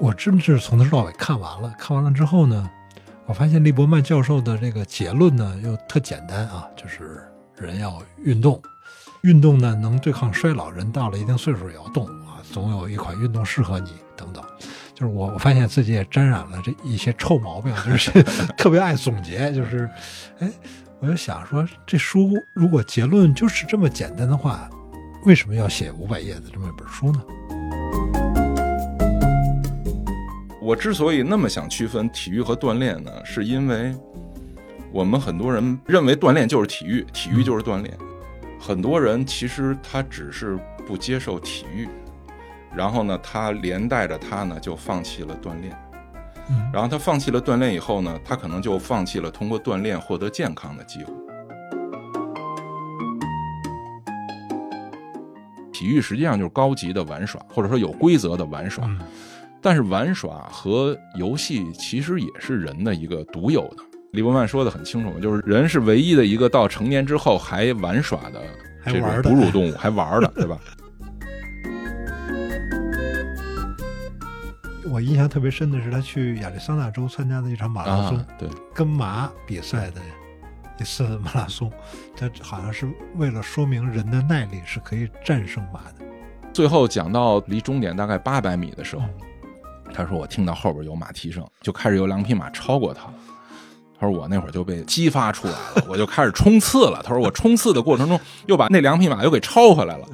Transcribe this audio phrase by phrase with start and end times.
[0.00, 2.68] 我真是从头到尾看完了，看完了之后呢，
[3.26, 7.22] 我发现利伯曼教授的这个结论呢又特简单啊，就是
[7.54, 8.60] 人要运动，
[9.22, 14.42] 运动呢能对抗衰老，人到了一定岁数也要动啊，总有一款运动适合你等等。
[14.94, 18.10] 就是我我发现自己也沾染了这一些臭毛病，就是
[18.56, 19.86] 特别爱总结，就是，
[20.38, 20.50] 哎，
[20.98, 24.66] 我就想说，这书如果结论就是这么简单的话，
[25.26, 27.22] 为什么要写五百页的这么一本书呢？
[30.62, 33.94] 我之所以那么想区分体育和锻炼呢，是因为
[34.92, 37.96] 我们很多人认为锻炼就是体育，体育就是锻炼。
[38.58, 41.88] 很多人其实他只是不接受体育，
[42.76, 45.74] 然后呢，他连带着他呢就放弃了锻炼。
[46.72, 51.14] 然后他放弃了锻炼以后呢，他可能就放弃了通过锻炼获得健康的机会。
[55.72, 58.86] 体育实际上就是高级的玩耍，或者说有规则的玩耍。
[59.62, 63.84] 但是玩耍和游戏其实也是人的一个独有的。
[64.12, 68.40] 李伯曼说的很清楚，就是人是唯一的一个到成年之后还玩耍的
[68.86, 70.58] 这种哺乳动物，还玩的，对吧？
[74.90, 80.00] 我印象特别深的是他去亚利桑那州参加的一场马拉松，对，跟马比赛的
[80.80, 81.70] 一次马拉松，
[82.16, 86.04] 他好像是为了说明人的耐力是可以战胜马的。
[86.52, 89.04] 最后讲到离终点大概八百米的时候。
[89.92, 93.02] 他说：“我听到后边有马蹄声，就开始有两匹马超过他。
[93.98, 97.02] 他说我那会儿就被激发出来了，我就开始冲刺了。
[97.02, 100.06] 他说我冲刺的过程中又把那两匹马又给超回来了。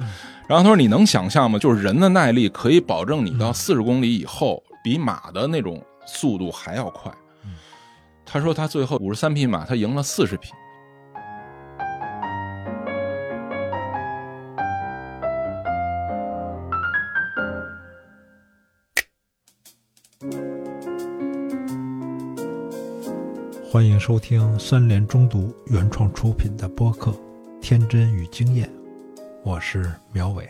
[0.47, 1.57] 然后他说你能想象吗？
[1.57, 7.11] 就是人的耐力可以保证你到四十公里以后比马的那种速度还要快。
[8.25, 10.51] 他说他最后五十三匹马，他赢了四十匹。”
[23.71, 27.11] 欢迎收听三联中读原创出品的播客
[27.61, 28.67] 《天真与经验》，
[29.43, 30.49] 我是苗伟。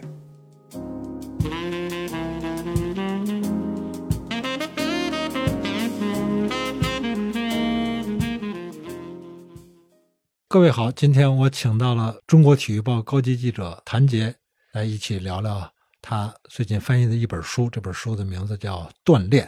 [10.47, 14.34] 各位好，今天我请到了中国体育报高级记者谭杰
[14.72, 15.69] 来一起聊聊
[16.02, 19.46] 他最近翻译的一本书，这本书的名字叫《锻炼》。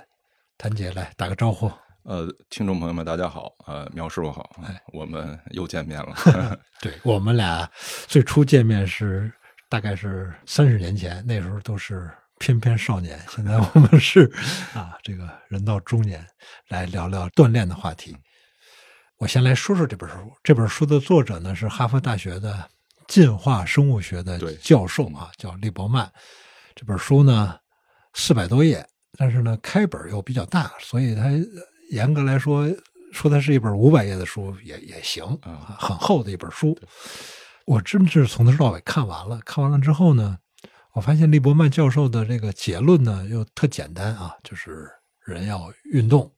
[0.60, 1.72] 谭杰来打个招呼。
[2.04, 6.14] 呃，听众朋友们，大家好，呃，苗师傅好，哎，我们又见面了。
[6.82, 7.70] 对我们俩
[8.08, 9.32] 最初见面是
[9.70, 14.30] 大概是三十年前，那时候都是翩翩少年，现在我们是
[14.74, 16.28] 啊，这个人到中年，
[16.68, 18.18] 来聊聊锻炼的话题。
[19.18, 22.70] 我先来说说这本书，这本书的作者呢是哈佛大学的
[23.08, 26.12] 进化生物学的教授啊，叫利伯曼。
[26.76, 27.58] 这本书呢
[28.14, 28.86] 四百多页，
[29.18, 31.30] 但是呢开本又比较大，所以它。
[31.90, 32.70] 严格来说，
[33.12, 36.78] 说它是一本五百页的书也也行啊，很厚的一本书。
[37.66, 40.38] 我真是从头到尾看完了，看完了之后呢，
[40.94, 44.88] 我发现利伯曼教授的这个结论呢又特简单啊，就是
[45.26, 46.32] 人要运动，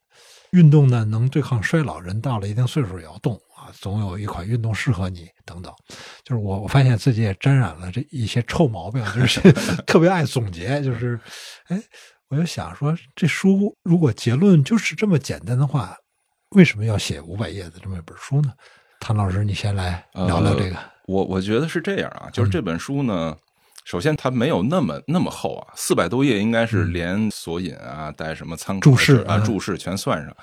[0.51, 5.69] 运动呢能对抗衰老，人到了一定岁数也要动啊，总有一款运动适合你等等。
[6.23, 9.41] 就是我我发现自己也沾染了这一些臭毛病，就是
[9.85, 11.19] 特别爱总结，就是
[11.67, 11.83] 哎。
[12.31, 15.93] 我就想说，这书如果结论就是这么简单的话，
[16.51, 18.53] 为什么要写五百页的这么一本书呢？
[19.01, 20.77] 唐老师，你先来聊聊这个。
[21.07, 23.35] 我我觉得是这样啊，就是这本书呢，
[23.83, 30.33] 首先它没有那么那么厚啊，四百多页，应该是连索引啊、带什么参考注释啊、注释全算上。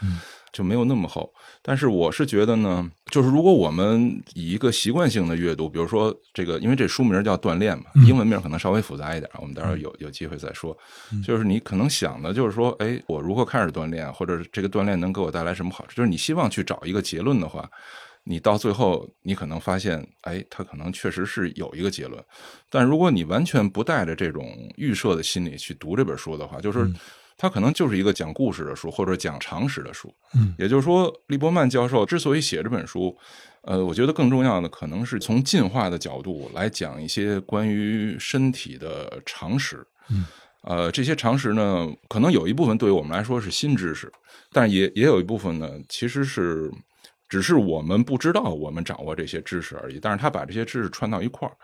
[0.52, 1.32] 就没有那么厚，
[1.62, 10.76] 但是我是觉得呢，就是如果我们以一个习惯性的阅读，比如说这个，因为这书名叫锻炼嘛，英文名可能稍微复杂一点，我们待会儿有有机会再说。
[11.22, 15.94] 就是你可能想的，就是说，哎，我如何开始锻炼，或者这个锻炼能给我带来什么好处？
[15.94, 17.68] 就是你希望去找一个结论的话，
[18.24, 22.22] 你到最后你可能发现，哎，它可能确实是有一个结论。
[22.70, 24.46] 但如果你完全不带着这种
[24.76, 26.90] 预设的心理去读这本书的话，就是。
[27.38, 30.12] 它可能就是一个讲故事的书，或者讲常识的书。
[30.34, 33.16] 嗯，也就是说，利伯曼教授之所以写这本书，
[33.62, 39.86] 呃，我觉得更重要的可能是从进化的角度来讲一些关于身体的常识。
[40.10, 40.26] 嗯，
[40.62, 44.12] 呃，这些常识呢，可能有一部分对于我们来说是新知识，
[44.50, 46.68] 但也也有一部分呢，其实是
[47.28, 50.00] 只是我们不知道我们掌握这些知识而已。
[50.00, 51.54] 但是他把这些知识串到一块儿，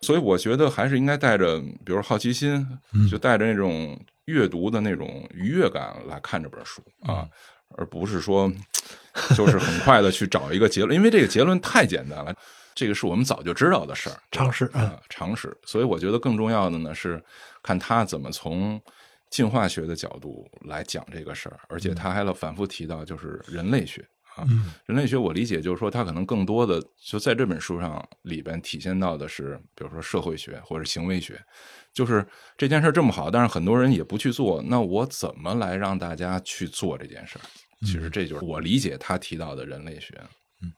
[0.00, 2.66] 所以我觉得还是应该带着，比如好奇心，
[3.10, 3.98] 就带着那种。
[4.26, 7.28] 阅读的那种愉悦感来看这本书啊，
[7.76, 8.52] 而不是说
[9.36, 12.34] 就是很快的去找一个结论，因为这个结论太简单了，
[12.74, 15.56] 这个是我们早就知道的事儿，常识啊，常识。
[15.64, 17.22] 所以我觉得更重要的呢是
[17.62, 18.82] 看他怎么从
[19.30, 24.04] 进化学的角度来讲这个事儿，而且他还反复提到就是人类学
[24.36, 31.40] 啊，嗯人类学我理解就是说，它可能更多的就在这本书上里边体现到的是，比如说社会学或者行为学，
[31.92, 32.24] 就是
[32.56, 37.42] 这件事儿这么好，但是很多人也不去做，那我怎么来让大家去做这件事儿？
[37.86, 40.14] 其实这就是我理解他提到的人类学。
[40.62, 40.72] 嗯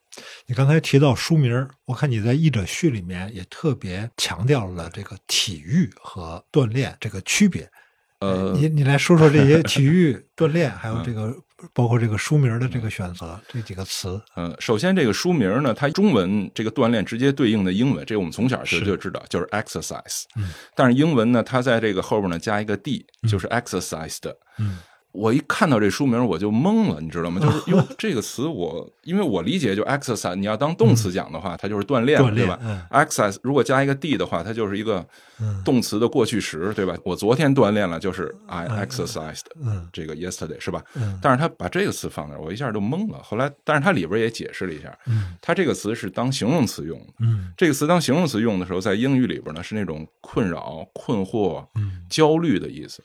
[0.46, 7.70] 你刚才提到书名，我看你在译者序里面也特别强调了这个体育和锻炼这个区别。
[8.18, 11.32] 呃，你你来说说这些体育、锻炼，还有这个
[11.72, 14.20] 包括这个书名的这个选择这几个词。
[14.36, 20.24] 嗯，首先这个书名呢，它中文这个锻炼直接对应的英文，这个我们从小就就知道，就是 exercise。
[20.36, 24.32] 嗯，但是英文呢，它在这个后边呢加一个 d，就是 exercised。
[24.58, 24.78] 嗯，
[25.18, 27.40] 我一看到这书名我就懵了，你知道吗？
[27.40, 35.04] 就是哟， 这个词我因为我理解就 exercise，你要当动词讲的话，它就是锻炼，对吧嗯？exercise 如果加一个 d 的话，它就是一个
[35.40, 36.96] 嗯动词的过去时，对吧？
[37.04, 39.42] 我昨天锻炼了，就是 I exercised。
[39.60, 40.84] 嗯这个 yesterday 是吧？
[40.94, 43.20] 嗯但是他把这个词放那儿，我一下就懵了。
[43.22, 47.06] 后来，但是它里边也解释了一下，嗯它这个词是当形容词用的。
[47.20, 53.02] 嗯这个词当形容词用的时候，在英语里边呢是那种困扰、困惑、嗯焦虑的意思。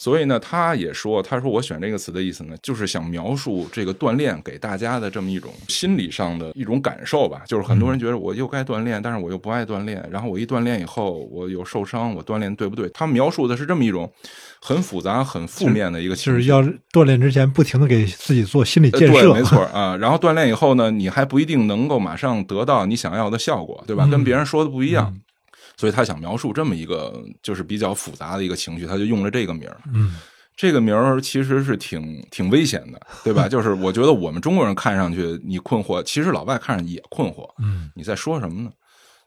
[0.00, 7.42] 所以呢，他也说，他说我选这个词的意思呢，就是想描述这个锻炼给大家的这么一种心理上的一种感受吧。
[7.46, 12.88] 就是很多人觉得我又该锻炼，但是我又不爱锻炼，然后我一锻炼以后我有受伤，我锻炼对不对？
[12.94, 14.10] 他描述的是这么一种
[14.62, 16.38] 很复杂、很负面的一个情绪。
[16.38, 19.34] 就是要锻炼之前不停的给自己做心理建设。
[19.36, 19.94] 没错啊。
[19.98, 24.06] 然后锻炼以后呢，你还不一定能够马上得到你想要的效果，对吧？
[24.06, 25.14] 嗯跟别人说的不一样。
[25.80, 29.80] 所以他想描述这么一个就是比较复杂的一个情绪，他就用了这个名儿。
[29.94, 30.14] 嗯
[30.54, 33.48] 这个名儿其实是挺挺危险的，对吧？
[33.48, 38.70] 就是我觉得我们中国人看上去你困惑，其实老外看上也困惑，嗯你在说什么呢？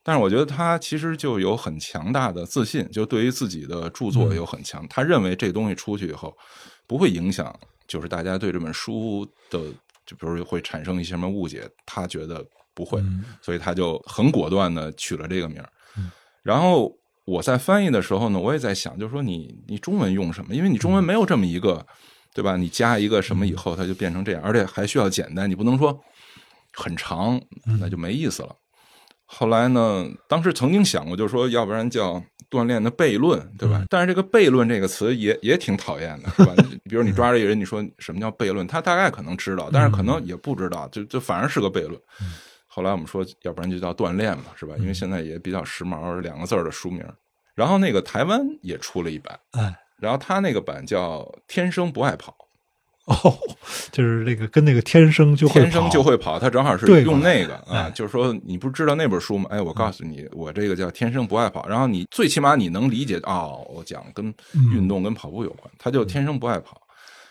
[0.04, 6.38] 但是我觉得他其实就有很强大的自信，就对于自己的著作有很强，他认为这东西出去以后
[6.86, 7.52] 不会影响，
[7.88, 9.60] 就是大家对这本书的，
[10.06, 12.46] 就比如会产生一些什么误解，他觉得
[12.76, 15.70] 不会，嗯所以他就很果断的取了这个名儿嗯。
[16.44, 16.92] 然后
[17.26, 20.54] 我在翻译的时候呢，我也在想，就是说你你中文用什么？
[20.54, 21.86] 因为你中文没有这么一个，
[22.34, 22.58] 对吧？
[22.58, 25.98] 你加一个什么以后，它就变成这样，而且还需要简单，你不能说
[26.74, 27.42] 很长，
[27.80, 28.56] 那就没意思了。
[29.26, 33.86] 后来呢，当时曾经想过，就是说，要不然叫锻炼的悖论，对吧？
[33.90, 36.54] 但是这个悖论这个词也也挺讨厌的，是吧？
[36.90, 42.00] 比如你抓着一个人，你说什么叫悖论，他大概可能知道，但是可能也不知道，就就反而是个悖论。
[42.76, 44.74] 后来我们说，要不然就叫锻炼嘛，是吧？
[44.80, 47.06] 因为现在也比较时髦，两个字儿的书名。
[47.54, 52.36] 然后那个台湾也出了一版，哎然后他那个版叫《天生不爱跑
[53.06, 53.38] 哦，
[53.92, 59.48] 就是那个跟那个天生就》，会天生跑就会跑，他正好是用那个啊哎，就是说你不是知道那本书吗？
[59.52, 64.34] 哎，我告诉你，我这个叫《天生不爱跑》，然后你最起码你能理解哦，我讲跟
[64.74, 66.82] 运动跟跑步有关，他就天生不爱跑，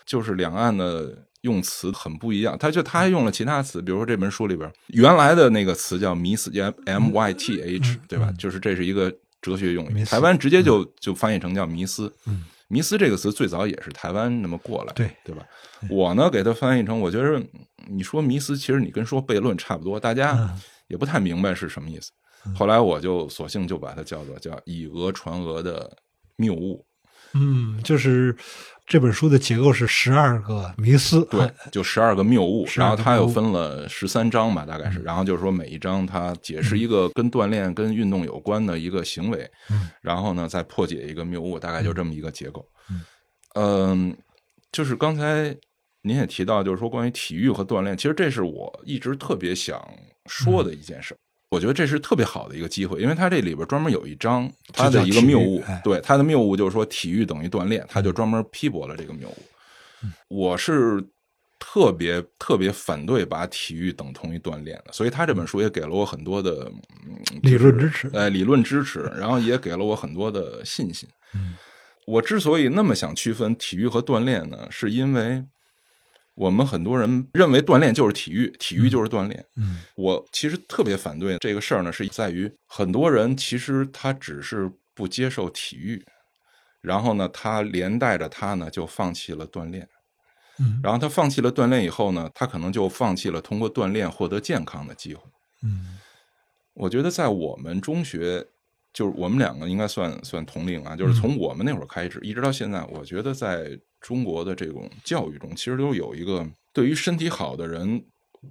[0.05, 1.13] 就是两岸的。
[1.43, 6.51] 用词很不一样，他就他还用了其他词，比如说这本书里边原来的那个词叫迷思
[6.85, 8.33] ，M Y T H，对吧？
[8.37, 12.11] 就是这是一个哲学用语，台湾直接就就翻译成叫迷思。
[12.27, 15.45] 嗯迷思这个词最早也是台湾那么过来，对对吧？
[15.91, 17.39] 我呢给它翻译成，我觉得
[17.87, 22.09] 你说迷思，其实你跟说悖论差不多，大家嗯也不太明白是什么意思。
[22.55, 25.95] 后来我就索性就把它叫做叫以讹传讹的
[26.37, 26.83] 谬误，
[27.33, 28.35] 嗯，就是
[28.85, 39.89] 这本书的结构是十二个迷思，对，就十二个谬误，然后它又分了十三章吧，大概是，然后就是说每一章它解释一个跟锻炼、跟运动有关的一个行为，嗯。
[40.01, 42.65] 然后呢再破解一个谬误，大概就这么一个结构。
[43.55, 44.15] 嗯，
[44.71, 45.55] 就是刚才
[46.01, 49.81] 您也提到，就是说关于体育和锻炼，其实这是我一直特别想
[50.25, 51.15] 说的一件事。
[51.53, 59.37] 我觉得这是特别好的一个机会，因为它这里边专门有一章，它的一个谬误对它的谬误就是说体育等于锻炼，他就专门批驳了这个谬误。
[60.29, 60.99] 我是
[61.59, 66.71] 特别特别反对把体育等同于锻炼的，所以他这本书也给了我很多的、
[67.05, 71.07] 嗯理论支持就是呃，理论支持，然后也给了我很多的信心。
[71.35, 71.53] 嗯
[72.05, 75.41] 我之所以那么想区分体育和锻炼呢，是因为
[76.35, 79.45] 我们很多人认为锻炼就是体育，体育就是锻炼。
[79.55, 79.79] 嗯。
[79.95, 86.03] 我其实特别反对这个事儿呢，是在于很多人其实他只是不接受体育，
[86.81, 89.87] 然后呢，他连带着他呢就放弃了锻炼，
[90.59, 90.79] 嗯。
[90.83, 95.21] 然后他放弃了锻炼以后呢，他可能就放弃了通过锻炼获得健康的机会。
[95.61, 95.99] 嗯。
[96.73, 98.43] 我觉得在我们中学，
[98.91, 108.05] 就是我们两个应该算算同龄啊，就是从我们那会儿开始，一直到现在，我觉得在中国的这种教育中，其实都有一个对于身体好的人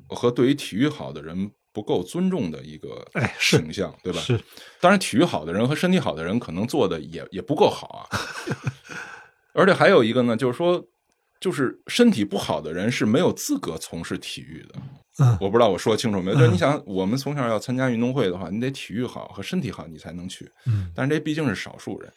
[0.08, 4.18] 和对于体育好的人不够尊重的一个哎是倾向，对吧？
[4.20, 4.40] 是
[4.80, 8.02] 当然，体育好的人和身体好的人可能做的也也不够好啊。
[9.54, 10.82] 而且还有一个呢，就是说，
[11.38, 14.80] 就是身体不好的人是没有资格从事体育的。
[15.18, 16.36] 嗯我不知道我说清楚没有？
[16.38, 20.50] 就是你想，我们从小要参加运动会的话，你得体育好和身体好，你才能去。
[20.64, 22.10] 嗯但是这毕竟是少数人，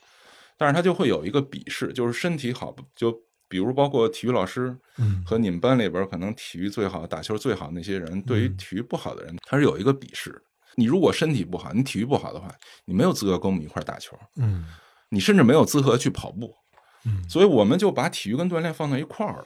[0.57, 3.11] 但是他就会有一个鄙视，就是身体好，就
[3.47, 10.41] 比如包括体育老师嗯和你们班里边可能体育最好、打球最好那些人，对于体育不好的人，他是有一个鄙视。
[10.75, 12.53] 你如果身体不好，你体育不好的话，
[12.85, 14.65] 你没有资格跟我们一块儿打球，嗯
[15.09, 16.53] 你甚至没有资格去跑步。
[17.05, 19.45] 嗯所以我们就把体育跟锻炼放在一块儿了。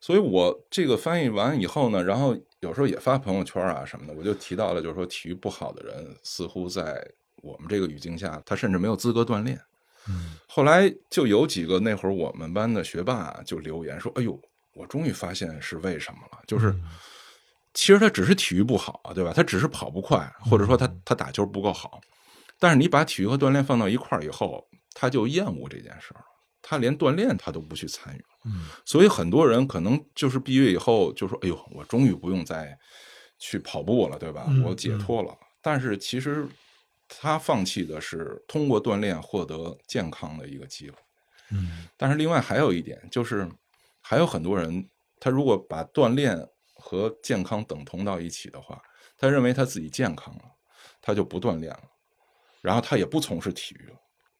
[0.00, 7.04] 所以我这个翻译完以后呢，然后有时候也发朋友圈啊什么的，我就提到了，就是说体育不好的人似乎在
[7.42, 9.58] 我们这个语境下，他甚至没有资格锻炼。
[10.08, 14.40] 嗯后来就有几个那会儿我们班的学霸啊就留言说：“哎呦，
[14.74, 16.72] 我终于发现是为什么了，就是
[17.72, 19.32] 其实他只是体育不好，对吧？
[19.34, 22.00] 他只是跑不快，或者说他他打球不够好。
[22.60, 26.24] 但是你把体育和锻炼放到一块儿以后，他就厌恶这件事儿了，
[26.62, 28.24] 他连锻炼他都不去参与。
[28.46, 32.78] 嗯所以很多人可能就是毕业以后就说：“哎呦，我终于不用再
[33.40, 34.44] 去跑步了，对吧？
[34.48, 35.34] 嗯我解脱了。
[35.60, 36.46] 但是其实
[37.20, 40.96] 他放弃的是通过锻炼获得健康的一个机会。
[41.50, 43.48] 嗯但是另外还有一点就是，
[44.00, 44.88] 还有很多人，
[45.20, 46.36] 他如果把锻炼
[46.74, 48.82] 和健康等同到一起的话，
[49.16, 50.42] 他认为他自己健康了，
[51.00, 51.82] 他就不锻炼了，
[52.62, 53.96] 然后他也不从事体育了。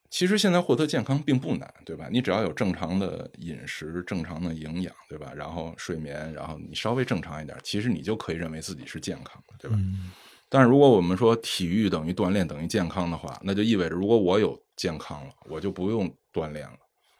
[0.09, 2.07] 其实现在获得健康并不难，对吧？
[2.11, 5.33] 你只要有正常的饮食、正常的营养，对吧？
[5.35, 9.77] 然后睡眠，然后你稍微正常一点，其实你就可以认为自己是健康的，对吧？
[9.79, 10.11] 嗯
[10.49, 16.77] 但是如果我们说体育等于锻炼等于健康的话，那就意味着如果我有健康了，我就不用锻炼了，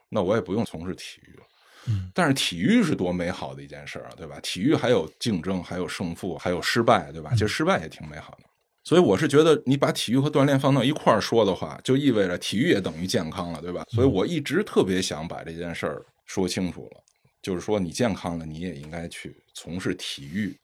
[0.10, 1.44] 那我也不用从事体育了。
[1.88, 4.40] 嗯但是体育是多美好的一件事儿啊，对吧？
[4.42, 7.30] 体育还有竞争，还有胜负，还有失败，对吧？
[7.34, 8.44] 其实失败也挺美好的。
[8.84, 13.86] 所以我是觉得，你把体育和锻炼放到一块儿说的话，就意味着体育也等于健康了，对吧？
[13.90, 17.04] 所以我一直特别想把这件事儿说清楚了，
[17.42, 20.58] 就是说你健康了，你也应该去从事体育。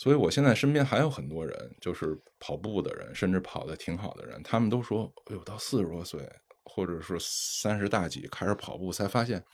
[0.00, 6.26] 所以我现在身边还有很多人，就是跑步的人，甚至跑得挺好的人，他们都说：“哎呦，到四十多岁，
[6.64, 9.44] 或者是三十大几开始跑步，才发现，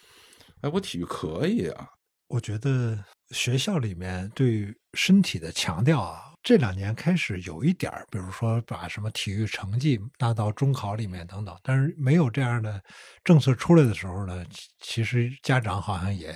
[0.61, 1.89] 哎，我体育可以啊。
[2.29, 2.97] 我觉得
[3.33, 12.81] 学校里面对身体的强调啊，这两年开始有一点儿，比如说把什么体育成绩纳到中考里面等等，但是没有这样的
[13.25, 16.33] 政策出来的时候呢，其其实家长好像也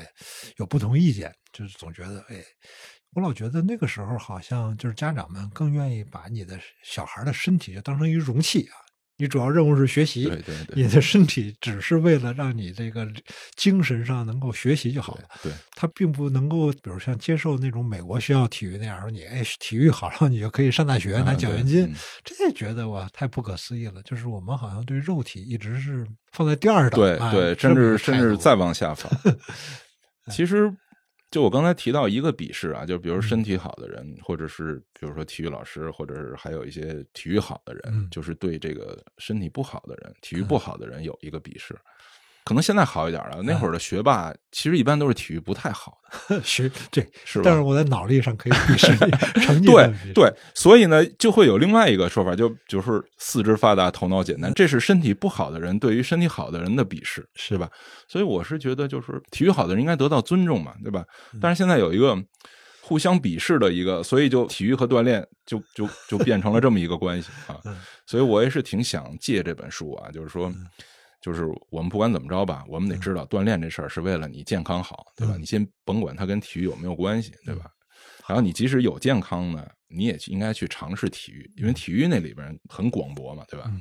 [0.56, 2.42] 有不同意见，就是总觉得，哎，
[3.14, 8.76] 我老觉得那个时候好像就是家长们更愿意把你的小孩的身体就当成一个容器啊，
[9.16, 13.06] 你主要任务是学习，对对对你的身体只是为了让你这个
[13.56, 15.24] 精神上能够学习就好了。
[15.42, 24.00] 对，他并不能够，比如像接受那种美国学校体育那样，说你哎体育好，然后你就可以上大学拿奖学金，嗯这觉得哇太不可思议了。
[24.04, 29.12] 就是我们好像对肉体一直是放在第二等，哎对对，甚至甚至再往下放。
[30.30, 30.72] 其实，
[31.30, 38.08] 就我刚才提到一个鄙视啊，就比如身体好的人，或者是比如说体育老师，或者是还有一些体育好的人，嗯。
[38.10, 41.78] 就是对这个身体不好的人、体育不好的人有一个鄙视。
[42.50, 45.96] 可能现在好一点了，那会儿的学霸其实一般都是体育不太好
[46.28, 57.70] 的， 学对是吧但是我在脑力上可以鄙视你，成绩对对，所以呢，就会有另外一个说法，就就是四肢发达，头脑简单，这是身体不好的人对于身体好的人的鄙视，是吧？
[58.08, 61.04] 所以我是觉得，就是体育好的人应该得到尊重嘛，对吧？
[61.40, 62.20] 但是现在有一个
[62.80, 67.54] 互相鄙视的一个，所以就体育和锻炼就就就变成了这么一个关系啊。
[67.64, 67.76] 嗯
[68.06, 70.52] 所以我也是挺想借这本书啊，就是说。
[71.20, 75.34] 就是我们不管怎么着吧，我们得知道锻炼这事儿是为了你健康好，对吧？
[75.36, 75.40] 嗯。
[75.42, 77.70] 你先甭管它跟体育有没有关系，对吧？
[78.26, 83.66] 然后你即使有健康呢，你也应该去尝试体育，因为体育那里边很广博嘛，对吧？
[83.66, 83.80] 嗯？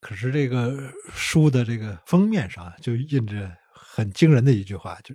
[0.00, 5.14] 可是这个书的这个封面上就印着很惊人的一句话，就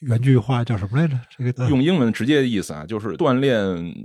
[0.00, 1.18] 原句话叫什么来着？
[1.28, 3.60] 这个用英文直接的意思啊，就是锻炼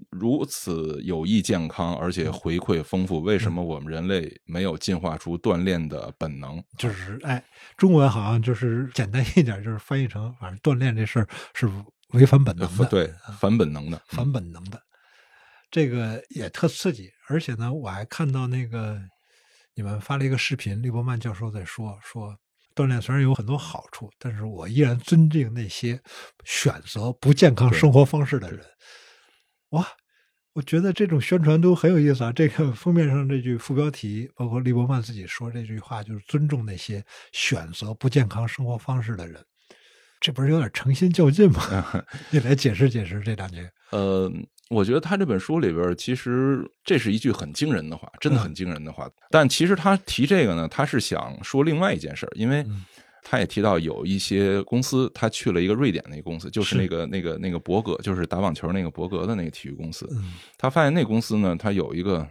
[0.09, 6.63] 如此有益健康，而且回馈丰富，为什么我们人类没有进化出锻炼的本能？
[6.79, 7.43] 就是哎，
[7.77, 11.69] 中文好像就是简单一点，就是翻译成反正锻炼这事儿是
[12.13, 14.81] 违反本能的，对，反本能的，反本能的，
[15.69, 17.11] 这个也特刺激。
[17.29, 18.99] 而且呢，我还看到那个
[19.75, 22.35] 你们发了一个视频，利伯曼教授在说说。
[22.75, 26.01] 锻炼虽然有很多好处，但是我依然尊敬那些
[26.43, 28.59] 选择不健康生活方式的人。
[29.69, 29.87] 哇，
[30.53, 32.31] 我觉得这种宣传都很有意思啊！
[32.31, 39.43] 这个封面上这句副标题，包括利伯曼自己说这句话，就是尊重那些选择不健康生活方式的人。
[40.19, 41.61] 这不是有点诚心较劲吗？
[42.31, 43.67] 你来解释解释这两句。
[43.89, 44.31] 呃，
[44.73, 49.09] 我觉得他这本书里边，其实这是一句很惊人的话，真的很惊人的话。
[49.29, 52.65] 但其实他提这个呢，他是想说另外一件事儿，因为
[53.21, 60.09] 他也提到有一些公司，他去了一个瑞典的一个公司，就是那个那个那个伯格，就是打网球那个伯格的那个体育公司。
[60.57, 62.27] 他发现那公司呢，他有一个。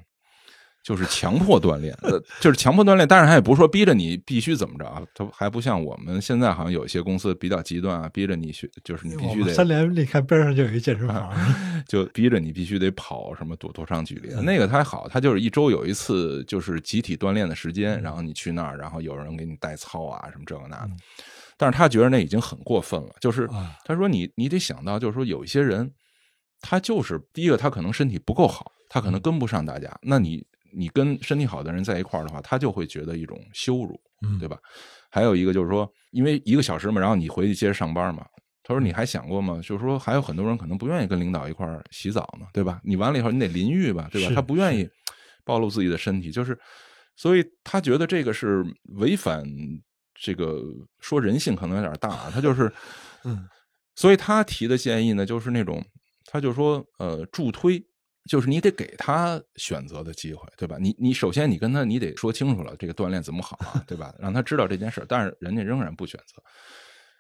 [0.83, 11.33] 就是强迫锻炼，呃，就是强迫锻炼，当然他也不是说逼着你必须怎么着啊，他还不像我们现在好像有一些公司比较极端啊，逼着你去，就是你必须得三连，你看边上就有一健身房，
[11.87, 20.91] 就逼着你必须得跑什么多多长距离，那个他好，他就是一周有一次就是集体锻炼的时间，然后你去那儿，然后有人给你带操啊什么这个那的，
[21.57, 23.49] 但是他觉得那已经很过分了，就是
[23.85, 25.93] 他说你你得想到，就是说有一些人，
[26.61, 30.45] 他就是第一个他可能身体不够好，他可能跟不上大家，那你。
[30.73, 34.01] 你跟身体好的人在一块儿的话，他就会觉得一种羞辱，
[34.39, 34.59] 对吧？
[35.11, 38.27] 还有一个就是说，因为一个小时嘛，然后你回去接着上班嘛。
[38.65, 39.57] 他说：“你还想过吗？
[39.61, 42.81] 就是说，还有很多人可能不愿意跟领导一块儿洗澡呢，对吧？
[42.85, 44.33] 你完了以后，你得淋浴吧，对吧？
[44.37, 44.89] 他不愿意
[45.45, 46.57] 暴露自己的身体，就是，
[47.17, 48.65] 所以他觉得这个是
[48.95, 49.45] 违反
[50.15, 50.63] 这个
[51.01, 52.73] 说人性可能有点大，他就 是，
[53.25, 53.49] 嗯，
[53.97, 55.85] 所以他提的建议呢，就是那种，
[56.27, 57.85] 他就说，呃，助推。”
[58.31, 60.77] 就是你得给他选择的机会，对吧？
[60.81, 64.15] 你你首先你跟他你得说清楚了，这个锻炼怎么好啊，对吧？
[64.19, 66.41] 让他知道这件事但是人家仍然不选择，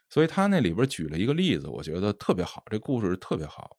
[0.08, 3.76] 所以他那里边举了一个例子，我觉得特别好，这故事特别好。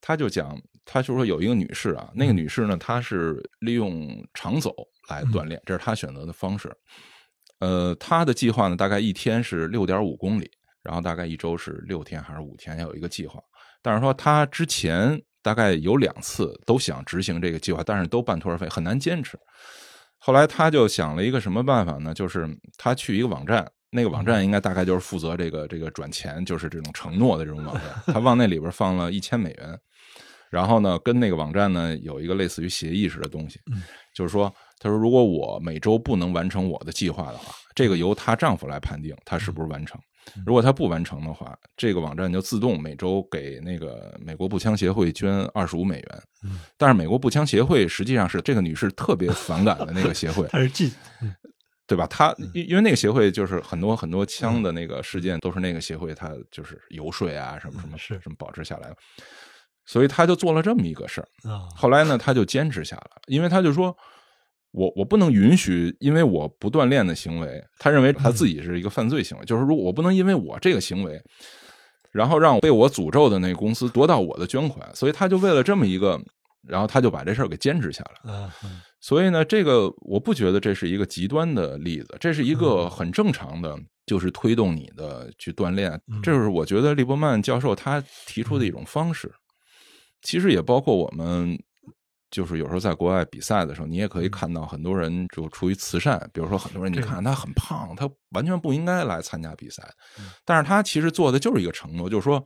[0.00, 4.74] 他就讲，他就说有一个女士啊，那个女士呢，她是利用长走
[5.08, 6.72] 来锻炼，这是她选择的方式。
[7.60, 10.50] 呃，她的计划呢，大概一天是六点五公里，
[10.82, 13.40] 然后大概一周是六天还是五天，要有一个计划。
[13.80, 15.22] 但是说她之前。
[15.42, 19.38] 大概有两次都想执行这个计划，但是都半途而废，很难坚持。
[20.18, 22.12] 后来他就想了一个什么办法呢？
[22.12, 27.84] 就是他去一个网站，那个网站应该大概就是负责这个这个转钱，就是这种承诺的这种网站。
[28.06, 29.78] 他往那里边放了一千美元，
[30.50, 33.60] 然后呢，跟那个网站呢有一个类似于协议似的东西，
[34.12, 40.00] 就是说，他说如果我每周不能完成我的计划的话，这个由她丈夫来判定她是不是完成。
[40.46, 46.22] 如果他不完成的话，这个网站就自动每周给那个美国步枪协会捐二十五美元。
[46.76, 50.90] 但是美国步枪协会实际上是这个女士特别反感的那个协会， 她是禁，
[51.86, 52.06] 对吧？
[52.06, 58.96] 他因因为那个协会就是很多很多枪的那个事件都是那个协会他就是游说啊什么什么是什么保持下来的，
[59.86, 61.28] 所以他就做了这么一个事儿。
[61.74, 63.96] 后来呢，他就坚持下来了，因为他就说。
[64.78, 69.44] 我我不能允许，因为我不锻炼的行为，他认为他自己是一个犯罪行为。
[69.44, 71.20] 就是如果我不能因为我这个行为，
[72.12, 76.16] 然后让被我诅咒的那个公司夺到我的捐款，所以他就为了这么一个，
[76.62, 78.32] 然后他就把这事儿给坚持下来。
[79.00, 86.00] 所以呢，这个我不觉得这是一个极端的例子，这是一个很正常的，就是推动你的去锻炼。
[86.22, 89.28] 这就是我觉得利伯曼教授他提出的一种方式，
[90.22, 91.58] 其实也包括我们。
[92.30, 99.82] 就是有时候在国外比赛的时候，你也可以看到很多人就出于慈善，比如说很多人，你看他很胖，他完全不应该来参加比赛，
[100.44, 102.44] 但是他其实做的就是一个承诺，就是说，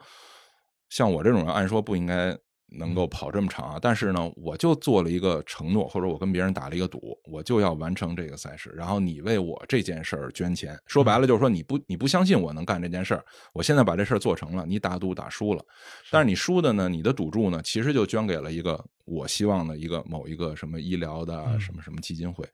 [0.88, 2.36] 像我这种人，按说不应该。
[2.74, 3.78] 能够跑这么长啊！
[3.80, 8.70] 但是呢，我就做了一个承诺，或者我跟别人打了一个赌，我就要完成这个赛事。
[8.76, 13.24] 然后你为我这件事儿捐钱，说白了就是说你不你不相信我能干这件事儿。
[13.52, 15.64] 我现在把这事儿做成了，你打赌打输了，
[16.10, 22.44] 但是你输的呢，你的赌注呢，其实就捐给了一个我希望的一个某一个什么医疗的什么什么基金会。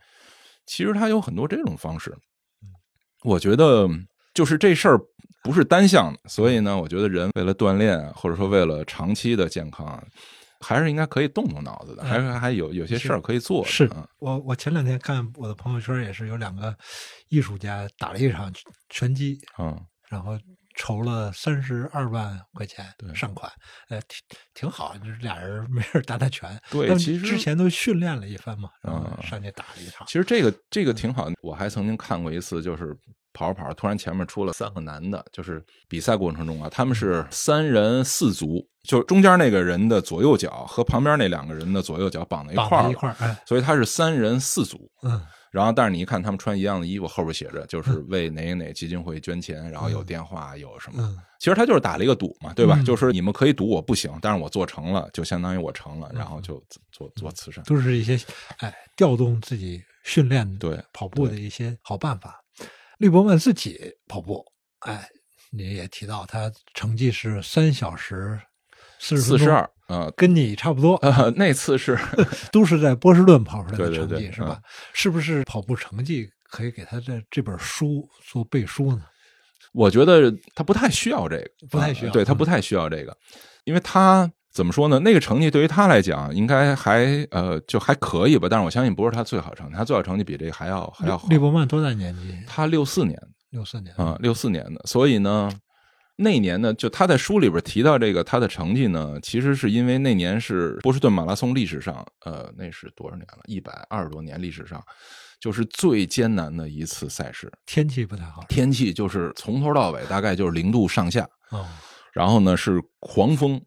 [0.67, 2.17] 其实它有很多这种方式，
[3.23, 3.89] 我觉得。
[4.35, 5.01] 就是这事儿
[5.43, 10.05] 不是单向的，所以呢，我觉得人为了锻炼，或者说为了长期的健康，
[10.61, 13.65] 还是应该可以动动脑子的，还是还有有些事儿可以做。
[13.65, 16.77] 是我我前两天看我的朋友圈也是有两个
[17.29, 18.53] 艺术家打了一场
[18.89, 20.39] 拳击，嗯，然后
[20.77, 23.51] 筹了三十二万块钱善款，
[23.89, 24.19] 呃，挺
[24.55, 26.61] 挺好，就是俩人 没事打打拳。
[26.71, 30.07] 对，其实之前都训练了一番嘛，然后上去打了一场。
[30.07, 32.95] 其实这个这个挺好，我还曾经看过一次，就是。
[33.39, 44.91] 跑着跑着，突然前面出了三个男的，就是比赛过程中啊，他们是三人四足，就中间那个人的左右脚和旁边那两个人的左右脚绑在一块儿，一块儿，哎，所以他是三人四足。
[45.05, 52.83] 嗯，然后但是你一看他们穿一样的衣服，后边写着就是为哪哪基金会捐钱，然后有电话有什么，其实他就是打了一个赌嘛，对吧？
[52.85, 58.19] 就是你们可以赌我不行，但是我做成了，就相当于我成了，然后就做做慈善，都是一些
[58.59, 62.35] 哎调动自己训练对跑步的一些好办法。
[62.99, 64.45] 利伯曼自己跑步，
[64.81, 65.09] 哎，
[65.51, 68.39] 你也提到他成绩是三小时
[68.99, 71.01] 四十四十二，啊，跟你差不多。
[71.37, 71.99] 那次是
[72.53, 74.61] 都是在波士顿跑出来的成绩，是吧？
[74.93, 79.03] 是不是跑步成绩可以给他的这本书做背书呢？
[79.73, 83.17] 我觉得他不太需要这个，不太需要，对他不太需要这个，
[83.65, 84.31] 因为他。
[84.59, 84.99] 怎么说呢？
[84.99, 88.49] 那个成绩对于他来讲，应该还呃就还可以吧。
[88.51, 91.29] 但是我相信不是他最好成绩，他最好成绩比这个还要还要好。
[91.29, 92.37] 利伯曼多大年纪？
[92.45, 93.17] 他六四年，
[93.51, 94.83] 六四年啊，六四年的。
[94.85, 95.49] 所以呢，
[96.17, 103.39] 那年呢，就他在书里边提到这个他的成绩呢，其实是因为那年是波士顿马拉松历史上，呃，那是多少年了？
[103.47, 104.83] 一百二十多年历史上，
[105.39, 111.65] 就是最艰难的一次赛事，天气不太好，天气就是从头到尾大概就是零度上下，哦，
[112.13, 113.61] 然后呢是狂风、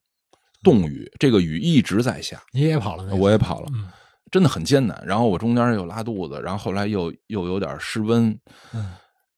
[0.64, 2.42] 冻雨，这个雨一直在下。
[2.52, 3.88] 你也跑了我也跑了，嗯
[4.32, 5.04] 真的很艰难。
[5.06, 8.38] 然后我中间又拉肚子，然后后来又又有点失温，
[8.74, 8.94] 嗯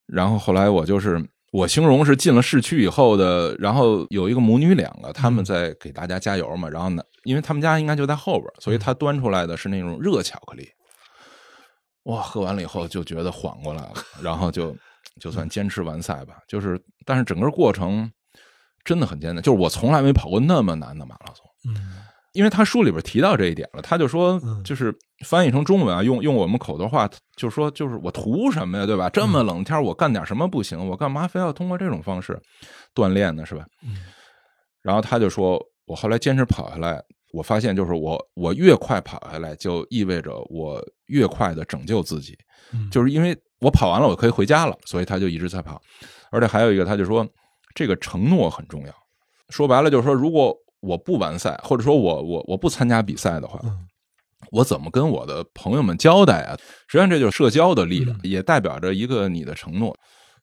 [0.06, 1.20] 然后后来我就是
[1.52, 6.70] 我形容是进了市区以后的，然后有一个母女两个，他们在给大家加油嘛。
[6.70, 10.70] 然后呢，因为他们家应该就在后边，所以他端出来的是那种热巧克力。
[12.04, 14.76] 哇，喝完了以后就觉得缓过来了，然后就
[15.20, 16.36] 就算坚持完赛吧。
[16.48, 18.12] 就是，但是整个过程
[18.84, 21.46] 真的很艰难，就是我从来没跑过那么难的马拉松。
[21.68, 21.76] 嗯
[22.34, 24.92] 因为他书里边提到这一点了，他就说嗯，就是
[25.24, 29.08] 翻译成中文啊，用用我们口头话，就是说，就是我图什么呀，对吧？
[29.08, 30.90] 这么冷天，我干点什么不行？
[30.90, 32.42] 我干嘛非要通过这种方式
[32.96, 33.46] 锻炼呢？
[33.46, 33.64] 是吧？
[33.84, 33.98] 嗯
[34.82, 37.00] 然后他就说，我后来坚持跑下来，
[37.34, 42.36] 我发现就是我我越快跑下来，就意味着我越快的拯救自己，
[42.74, 45.80] 嗯，就是因为我跑完了，我可以回家了，所以他就一直在跑。
[46.32, 47.24] 而且还有一个，他就说
[47.74, 48.94] 这个承诺很重要。
[49.50, 53.88] 说白了就是说，如果我不完赛，或者说我我我不参加比赛的话，嗯
[54.52, 56.58] 我怎么跟我的朋友们交代啊？
[56.88, 59.96] 实际上这就是社交的力量，嗯也代表着一个你的承诺。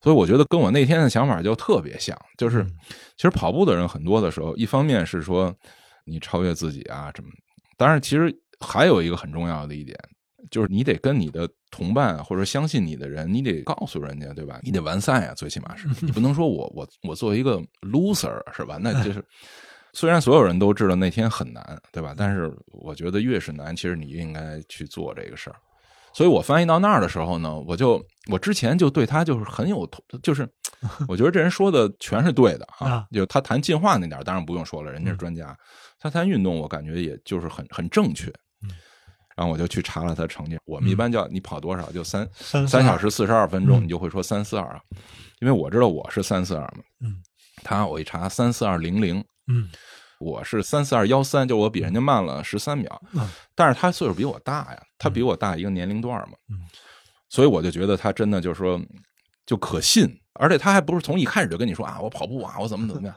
[0.03, 2.71] 所以我觉得跟我那天的想法就特别像，就是嗯
[3.16, 5.55] 其实跑步的人很多的时候，一方面是说
[6.07, 7.29] 你超越自己啊，什么，
[7.77, 9.95] 当然其实还有一个很重要的一点，
[10.51, 14.59] 就是你得跟你的同伴啊或者相信你的人，你得告诉人家，对吧？
[14.64, 18.78] 你得完赛啊，最起码是 你不能说我我我作为一个 loser 是吧？
[18.83, 19.24] 那就是
[19.92, 22.14] 虽然所有人都知道那天很难，对吧？
[22.16, 25.56] 但是我觉得越是难，其实你应该去做这个事儿。
[26.12, 29.88] 所以我翻译到那儿的时候呢，我就我之前就对他就是很有，
[30.22, 30.48] 就是
[31.06, 33.06] 我觉得这人说的全是对的啊啊。
[33.12, 35.56] 就他谈进化那点儿当然不用说了，人家是专家。
[36.00, 38.33] 他谈运动，我感觉也就是很很正确。
[39.40, 43.85] 嗯然后我就去查了他成绩，我们一般叫你跑多少，就三三三小时四十二分钟，嗯。
[43.85, 44.81] 你就会说三四二啊，
[45.40, 46.85] 因为我知道我是三四二嘛。
[47.00, 47.16] 嗯，
[47.64, 49.70] 他我一查三四二零零，嗯。
[50.18, 53.26] 我是三四二幺三，就我比人家慢了十三秒，嗯。
[53.55, 56.61] 但是他岁数比我大呀，他比我大一个年龄段嘛，嗯。
[57.31, 58.79] 所以我就觉得他真的就是说
[59.46, 63.16] 就可信，而且他还不是从一开始就跟你说啊，我跑步啊，我怎么怎么样，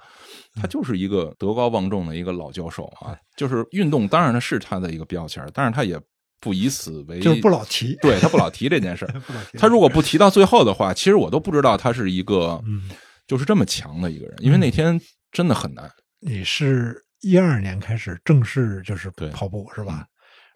[0.55, 5.99] 他就是一个德高望重的一个老教授啊，就是运动当然他是他的一个标签，但是他也
[6.43, 9.07] 不以此为就是不老提，对他不老提这件事。
[9.57, 12.89] 他如果不提到最后的话，其实我都不知道他是一个嗯，
[13.25, 14.99] 就是这么强的一个人，因为那天
[15.31, 15.89] 真的很难。
[16.19, 20.05] 你是一二年开始正式就是跑步是吧？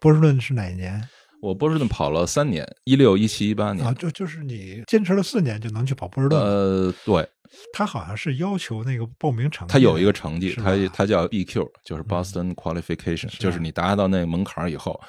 [0.00, 1.02] 波士顿是哪一年
[1.40, 3.94] 我波士顿跑了三年，一六、一七、一八年啊？。
[3.94, 6.38] 就就是你坚持了四年就能去跑波士顿。
[6.38, 7.26] 呃，对，
[7.72, 15.00] 他好像是要求那个报名成绩，他有一个成绩，他他叫 BQ，就是 Boston Qualification，、就是你达到那个门槛儿以后，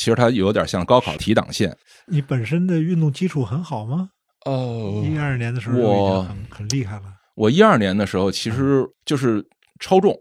[0.00, 1.76] 其实它有点像高考提档线。
[2.06, 4.08] 你本身的运动基础很好吗？
[4.46, 7.02] 哦一二年的时候就已我经很很厉害了。
[7.34, 9.46] 我一二年的时候其实就是
[9.78, 10.16] 超重，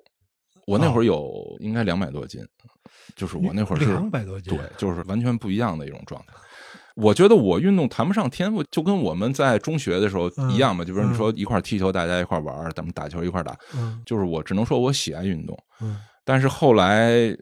[0.68, 2.42] 我那哦会儿有应该两百多斤，
[3.16, 6.34] 就是我那会儿是两百多斤，对，就是完全不一样的一种状态。
[6.98, 10.84] 我觉得我运动谈不上天赋，就跟我们在中学的时候一样嘛。
[10.84, 15.58] 就比如你说一块踢球，大家一块玩，咱们打球一块打，嗯就是我只能说我喜爱运动。
[15.80, 17.36] 嗯但是后来，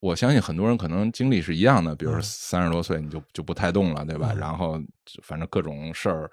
[0.00, 4.30] 我相信很多人可能经历是一样的，比如三十多岁你就就不太动了，对吧？
[4.32, 4.80] 嗯然后
[5.22, 6.30] 反正各种事儿，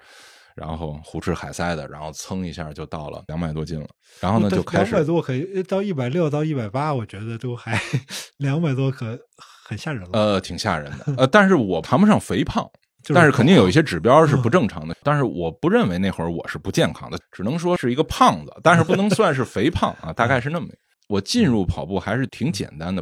[0.56, 3.88] 然后胡吃海塞的，然后蹭一下就到了两百多斤了。
[4.20, 7.80] 然后呢，就开两百始多可以到一百六到一百八，我觉得都还
[8.38, 9.20] 两百多可
[9.66, 10.10] 很吓人了。
[10.14, 11.14] 呃挺吓人的。
[11.18, 12.66] 呃，但是我谈不上肥胖。
[13.14, 20.68] 但是肯定有一些指标是嗯不正常的，但是我不认为那会儿我是不健康的，只能说是一个胖子，但是不能算是肥胖啊，大概是那么。
[21.08, 23.02] 我进入跑步还是挺简单的，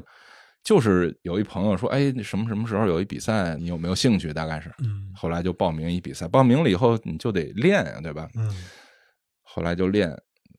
[0.65, 4.33] 就是有一朋友说，哎，什么什么时候有一比赛，你有没有兴趣？
[4.33, 8.27] 大概是，嗯后来就报名一比赛，报名了以后你就得练呀，对吧？
[8.35, 8.51] 嗯
[9.43, 10.11] 后来就练，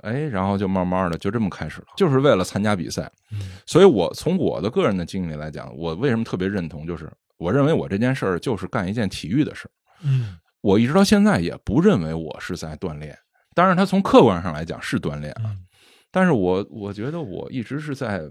[0.05, 3.11] 哎，然后就慢慢的就这么开始了，就是为了参加比赛。
[3.33, 9.71] 嗯所以我从我的个人的经历来讲，我为什么特别认同，就是我认为我这件事儿就是干一件体育的事儿。
[10.05, 13.19] 嗯我一直到现在也不认为我是在锻炼，
[13.55, 15.67] 当然，他从客观上来讲是锻炼啊，嗯
[16.11, 18.23] 但是我我觉得我一直是在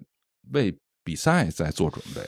[0.54, 2.22] 为比赛在做准备。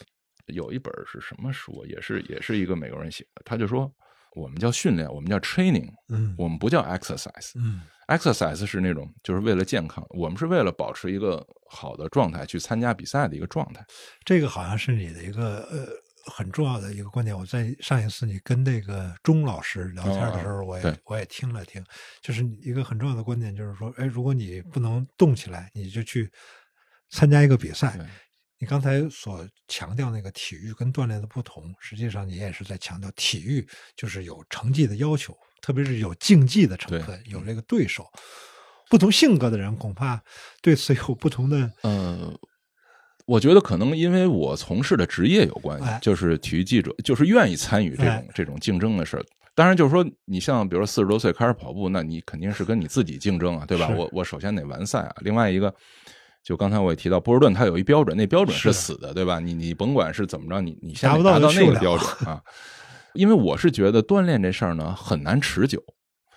[0.54, 3.94] 有一本是什么书，也是也是一个美国人写的，他就说
[4.34, 7.52] 我们叫训练，我们叫 training，嗯我们不叫 exercise。
[7.56, 13.86] 嗯 exercise 是那种就是为了健康，我们是为了保持一个好的状态去参加比赛的一个状态。
[14.24, 15.86] 这个好像是你的一个呃
[16.32, 17.38] 很重要的一个观点。
[17.38, 21.84] 我在上一次你跟那个钟老师聊天的时候，我也我也听了听，
[22.22, 26.32] 就是一个很重要的观点，就是说，哎，如果你不能动起来，你就去
[27.10, 28.00] 参加一个比赛。
[28.60, 38.08] 你刚才所强调那个体育跟锻炼的不同，实际上你也是在强调体育就是有成绩的要求，特别是有竞技的成分，有这个对手。
[38.90, 40.20] 不同性格的人恐怕
[40.62, 41.72] 对此有不同的。
[41.84, 42.34] 呃，
[43.28, 49.26] 我觉得可能因为我从事的职业有关系，就是体育记者，就是愿意参与这种这种竞争的事儿。
[49.54, 53.90] 当然，就是说你像比如说四十多岁开始跑步，那你肯定是跟你自己竞争啊，对吧？
[53.90, 55.72] 我我首先得完赛啊，另外一个。
[56.48, 59.38] 就刚才我也提到，波士顿它有一标准，那标准是死的，对吧？
[59.38, 62.42] 你你甭管是怎么着，你你先达到那个标准啊。
[63.16, 65.84] 因为我是觉得锻炼这事儿呢很难持久。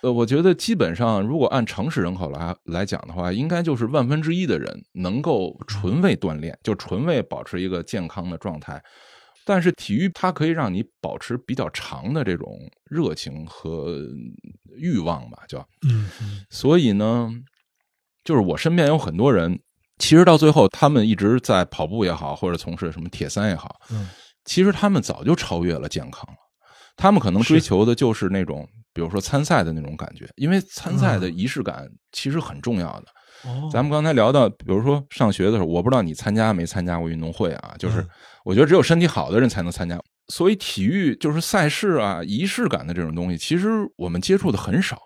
[0.01, 8.83] 呃，我觉得基本上如果按城市人口来来讲的话，应该就是万分之一的人能够纯为锻炼，就纯为保持一个健康的状态。
[9.45, 13.97] 但是体育它可以让你保持比较长的这种热情和
[14.75, 16.09] 欲望吧，叫嗯，
[16.49, 17.29] 所以呢，
[18.25, 19.57] 就是我身边有很多人。
[20.01, 24.09] 其实到最后，他们一直在跑步也好，或者从事什么铁三也好，嗯，
[24.45, 26.35] 其实他们早就超越了健康了。
[26.97, 33.05] 他们可能追求的就是那种，比如说参赛的那种感觉，因为参赛的仪式感其实很重要的。
[33.43, 37.75] 哦，咱们刚才聊到，比如说上学的时候，我不知道你参加没参加过运动会啊？
[37.77, 38.05] 就是
[38.43, 39.99] 我觉得只有身体好的人才能参加。
[40.27, 44.99] 所以体育就是赛事啊，仪式感的这种东西，其实我们接触的很少。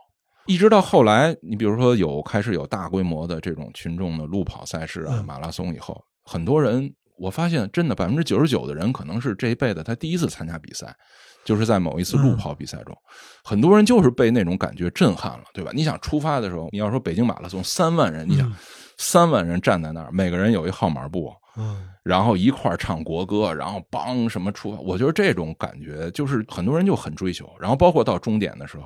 [0.47, 10.95] 一直到后来，你比如说有开始有大规模的这种群众的路跑赛事啊、马拉松以后，很多人我发现真的百分之九十九的人可能是这一辈子他第一次参加比赛，
[11.43, 12.95] 就是在某一次路跑比赛中，
[13.43, 15.71] 很多人就是被那种感觉震撼了，对吧？
[15.73, 18.53] 你想出发的时候，你要说北京马拉松三万人，你想
[18.97, 28.83] 三万人站在那儿，每个人有一号码布，嗯，然后一块儿唱国歌，然后梆什么出发，我觉得这种感觉就是很多人就很追求，然后包括到终点的时候。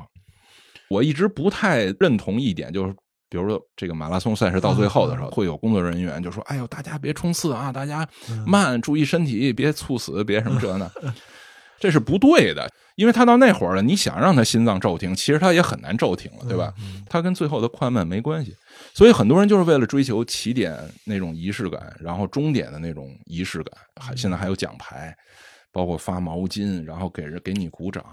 [0.90, 2.94] 我一直不太认同一点，就是
[3.30, 8.08] 比如说这个马拉松赛事到最后的时候，会有工作人员就说：“哎呦，大家别冲刺啊，大家
[8.46, 10.92] 慢，注意身体，别猝死，别什么这那。”
[11.80, 16.74] 这是不对的，因为他到那会儿了，你想让他心脏骤停，其实他也很难骤停了，对吧？
[17.10, 18.54] 他跟最后的快慢没关系。
[18.94, 25.16] 所以很多人就是为了追求起点那种仪式感，然后终点的那种仪式感，还现在还有奖牌，
[25.72, 28.04] 包括发毛巾，然后给人给你鼓掌。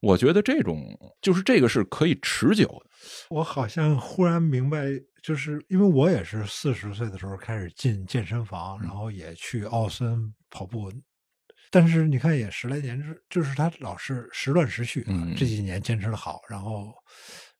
[0.00, 0.84] 我觉得这种
[1.20, 2.90] 就是这个是可以持久的。
[3.30, 4.86] 我好像忽然明白，
[5.22, 10.92] 就是因为我也是四十岁的时候开始进健身房，然后也去奥森跑步，
[11.70, 15.04] 但是你看也十来年，就是他老是时断时续。
[15.36, 16.92] 这几年坚持的好，然后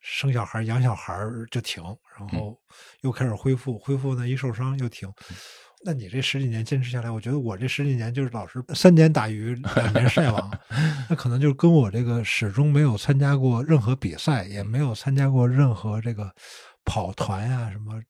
[0.00, 1.14] 生小孩、养小孩
[1.50, 1.82] 就停，
[2.18, 2.58] 然后
[3.02, 5.12] 又开始恢复，恢复呢一受伤又停。
[5.84, 10.50] 那你这十几年坚持下来，我觉得我这十几年就是老是三年打鱼两年晒网，
[11.08, 16.30] 那可能就是跟我这个始终没有参加过任何比赛，也没有参加过任何这个
[16.84, 18.00] 跑团呀什么，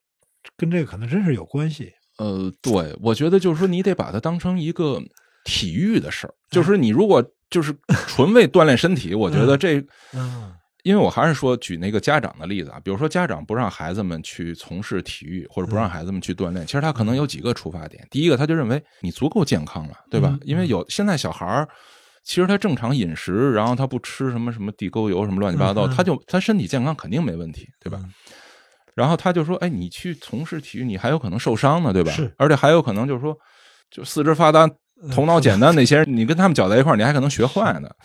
[0.56, 1.92] 跟这个可能真是有关系。
[2.16, 5.00] 呃，对，我觉得就是说你得把它当成一个
[5.44, 7.76] 体育的事儿，就是你如果就是
[8.06, 9.78] 纯为锻炼身体，我觉得这
[10.14, 10.54] 嗯。
[10.84, 18.06] 因为我还是说举那个家长的例子啊，比如说家长不让孩子们去从事体育，或者不让孩子们去锻炼，其实他可能有几个出发点。
[18.10, 20.38] 第一个，他就认为你足够健康了，对吧？
[20.44, 21.68] 因为有现在小孩儿，
[22.24, 28.00] 其实他正常饮食，然后他不吃什么什么地沟油什么乱七八糟，他就他身体健康肯定没问题，对吧？
[28.94, 32.10] 然后他就说，哎，你去从事体育，你还有可能受伤呢，对吧？
[32.12, 33.36] 是，而且还有可能就是说，
[33.90, 34.68] 就四肢发达、
[35.12, 37.88] 头脑简单那些人，你跟他们搅在一块儿，你还可能学坏呢。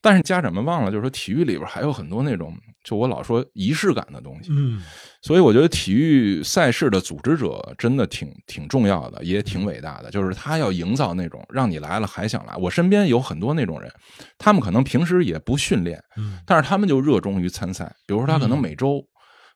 [0.00, 4.50] 但是家长们忘了，就是说体育里边还有很多那种，就我老说仪式感的东西。
[4.52, 4.82] 嗯，
[5.22, 10.10] 所以我觉得体育赛事的组织者真的挺挺重要的，也挺伟大的。
[10.10, 12.54] 就是他要营造那种让你来了还想来。
[12.56, 13.90] 我身边有很多那种人，
[14.36, 17.90] 他们可能平时也不训练，嗯，但是他们就热衷于参赛。
[18.06, 19.02] 比如说他可能每周，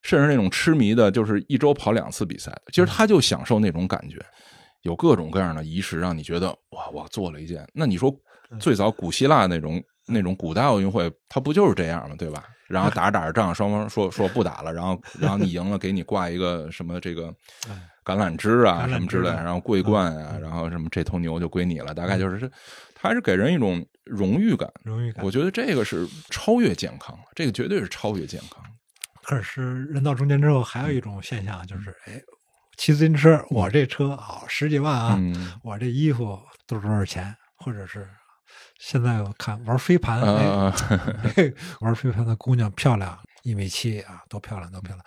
[0.03, 4.17] 甚至那种痴迷的，就是一周跑两次比赛的，其实他就享受那种感觉，
[4.83, 7.67] 有各种各样的仪式，让你觉得哇，我做了一件。
[7.75, 8.11] 那你说
[8.59, 9.83] 最早古希腊那种。
[10.07, 12.15] 那种古代奥运会，它不就是这样吗？
[12.19, 12.45] 对吧？
[12.67, 17.29] 然后打着打着仗，双方说说不打了，然后然后你赢了，给你挂一个什么这个
[18.03, 21.93] 橄榄枝啊什么之类，然后桂冠啊，然后什么这头牛就归你了。
[21.93, 22.51] 大概就是这，
[22.99, 24.71] 还是给人一种荣誉感。
[24.83, 28.65] 荣誉感，我觉得这个是超越健康，这个绝对是超越健康。
[29.23, 32.21] 可是人到中年之后，还有一种现象就是，哎，
[32.79, 35.21] 骑自行车，我这车啊十几万啊，
[35.63, 38.09] 我这衣服都是多少钱，或者是。
[38.79, 40.21] 现在我看玩飞盘，
[41.81, 45.05] 玩飞盘的姑娘漂亮，一米七啊，多漂亮，多漂亮。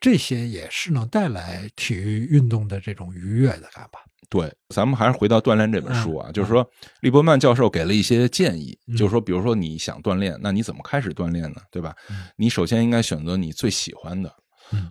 [0.00, 4.00] 这些也是能带来体育运动的这种愉悦的，看吧。
[4.28, 6.68] 对，咱们还是回到锻炼这本书啊，就是说，
[7.00, 11.60] 利伯曼教授给了一些建议，就是说，比如说你想锻炼，那你怎么开始锻炼呢？
[11.70, 11.94] 对吧？
[12.36, 14.34] 你首先应该选择你最喜欢的，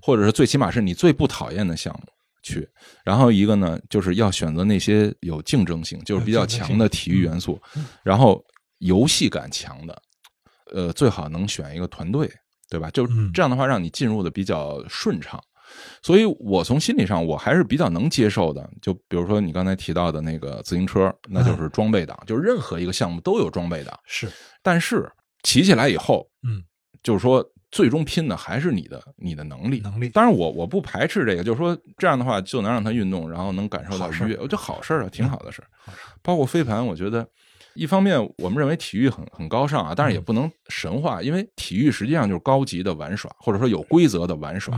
[0.02, 2.02] 或者是最起码是你最不讨厌的项目
[2.42, 2.68] 去。
[3.04, 7.62] 然后一个呢，就是要选择那些有竞争性，就是比较强的体育元素，
[8.04, 8.44] 然后
[8.80, 10.02] 游戏感强的，
[10.74, 12.32] 呃，最好能选一个团队，
[12.70, 12.90] 对吧？
[12.92, 15.42] 就这样的话，让你进入的比较顺畅。
[16.04, 18.70] 所以，我从心理上我还是比较能接受的。
[18.82, 23.98] 就比如说你刚才提到的那个自行车，那就是装备党，就是任何一个项目都有装备党。
[24.06, 24.30] 是，
[24.62, 25.10] 但是
[25.44, 26.62] 骑起来以后，嗯，
[27.02, 29.80] 就是说最终拼的还是你的你的能力。
[29.80, 30.10] 能力。
[30.10, 35.64] 当然，我我不排斥这个，就是说这样的话就能让他运动，然后能感受到愉悦，我觉得好事啊，挺好的事
[36.22, 37.28] 包括飞盘，我觉得
[37.74, 44.78] 一方面我们认为体育很很高尚啊，但是也不能神话，因为体育实际上就是高级的玩耍，或者说有规则的玩耍。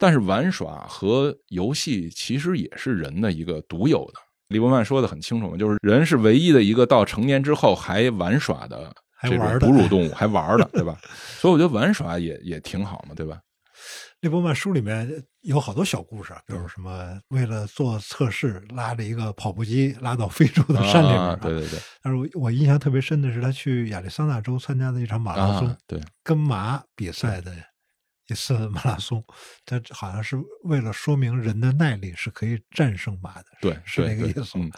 [0.00, 4.20] 但是玩耍和游戏其实也是人的一个独有的。
[4.46, 10.98] 李伯曼说的很清楚嘛，就是人是唯一的一个到成年之后还玩耍的这种哺乳动物，还玩的，对吧？
[11.38, 13.40] 所以我觉得玩耍也也挺好嘛，对吧？
[14.20, 15.08] 利伯曼书里面
[15.42, 21.38] 有好多小故事，比如什么为了做测试，拉着一个跑步机拉到非洲的山里面。
[21.40, 21.78] 对对对。
[22.02, 27.52] 但是我我印象特别深的是他去亚利桑那州参加的一场马拉松，对，跟马比赛的。
[28.30, 29.24] 一次马拉松，
[29.64, 34.58] 他好像是为了说明人的耐力是可以战胜马的，对，是那个意思。
[34.58, 34.70] 嗯，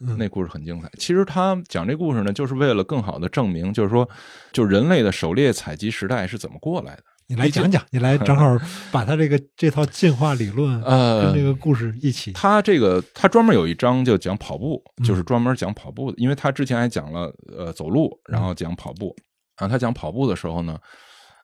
[0.00, 0.90] 那故事很精彩。
[0.98, 4.08] 其实他讲这故事呢，就是为了更好的证明，就是说，
[4.52, 7.02] 就人类的狩猎采集时代是怎么过来的。
[7.28, 8.56] 你来讲讲，你来 正好
[8.92, 12.32] 把他这个这套进化理论呃跟这个故事一起。
[12.32, 19.14] 他这个他专门有一章就讲跑步，就是专门讲跑步的，因为他之前还讲了呃走路，然后讲跑步。
[19.58, 20.78] 然后他讲跑步的时候呢。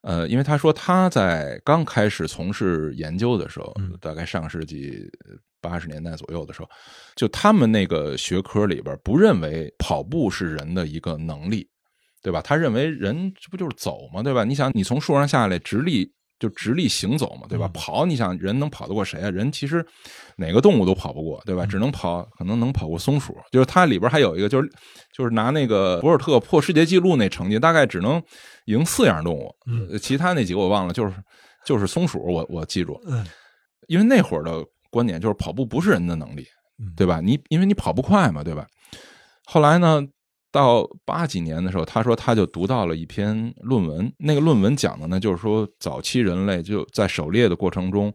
[0.03, 5.09] 呃，因为他说他在刚开始从事研究的时候，大概上世纪
[5.62, 6.68] 八十年代左右的时候，
[7.16, 11.66] 就他们那个学科里边不认为跑步是人的一个能力，
[12.22, 12.42] 对吧？
[12.42, 14.22] 他认为人这不就是走吗？
[14.22, 14.44] 对吧？
[14.44, 16.12] 你想，你从树上下来直立。
[16.38, 17.70] 就直立行走嘛，对吧？
[17.72, 19.31] 跑，你想人能跑得过谁啊？
[19.31, 19.87] 人其实
[20.37, 21.64] 哪个动物都跑不过，对吧？
[21.64, 23.33] 只能跑，可能能跑过松鼠。
[23.53, 24.68] 就是它里边还有一个，就是
[25.16, 28.20] 就是拿那个博尔特破世界纪录那成绩，大概只能
[28.64, 29.55] 赢四样动物，
[30.01, 30.92] 其他那几个我忘了。
[30.92, 31.14] 就是
[31.64, 33.01] 就是松鼠，我我记住，
[33.87, 34.51] 因为那会儿的
[34.92, 36.46] 观点就是跑步不是人的能力，
[36.96, 37.20] 对吧？
[37.20, 38.64] 你因为你跑不快嘛，对吧？
[39.46, 40.07] 后来呢？
[40.55, 48.12] 到八几年的时候，他说他就读到了一篇论文，那个论文讲的呢，就是说早期人类就在狩猎的过程中，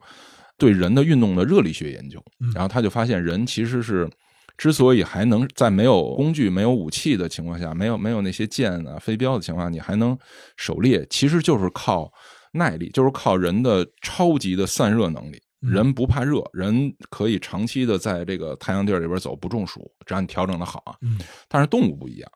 [0.55, 2.23] 对人的运动的热力学研究。
[2.53, 4.07] 然后他就发现，人其实是
[4.55, 10.15] 之所以还能在没有工具、没有武器的情况下，没有没有那些箭啊、飞镖的情况下，你还能
[10.57, 12.07] 狩猎，其实就是靠
[12.51, 15.41] 耐力，就是靠人的超级的散热能力。
[15.59, 20.95] 人不怕热，人可以长期的在这个太阳地儿里边走，不中暑，只要你调整的好啊。
[21.47, 22.31] 但是动物不一样，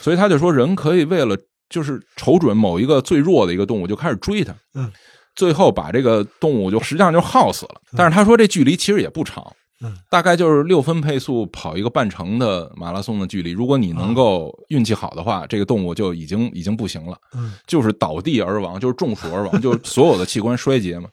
[0.00, 1.36] 所以他就说，人可以为了
[1.68, 4.54] 就是瞅准某一个最弱的一个动物，就开始追它。
[4.74, 4.90] 嗯，
[5.34, 7.80] 最后把这个动物就实际上就耗死了。
[7.96, 9.44] 但是他说这距离其实也不长，
[9.82, 13.50] 嗯，大概就是六分配速跑一个半程的马拉松的距离。
[13.50, 17.18] 如果你能够运气好的话，这个动物就已经已经不行了。
[17.34, 21.08] 嗯，就是倒地而亡，就是中暑而亡，就是所有的器官衰竭嘛。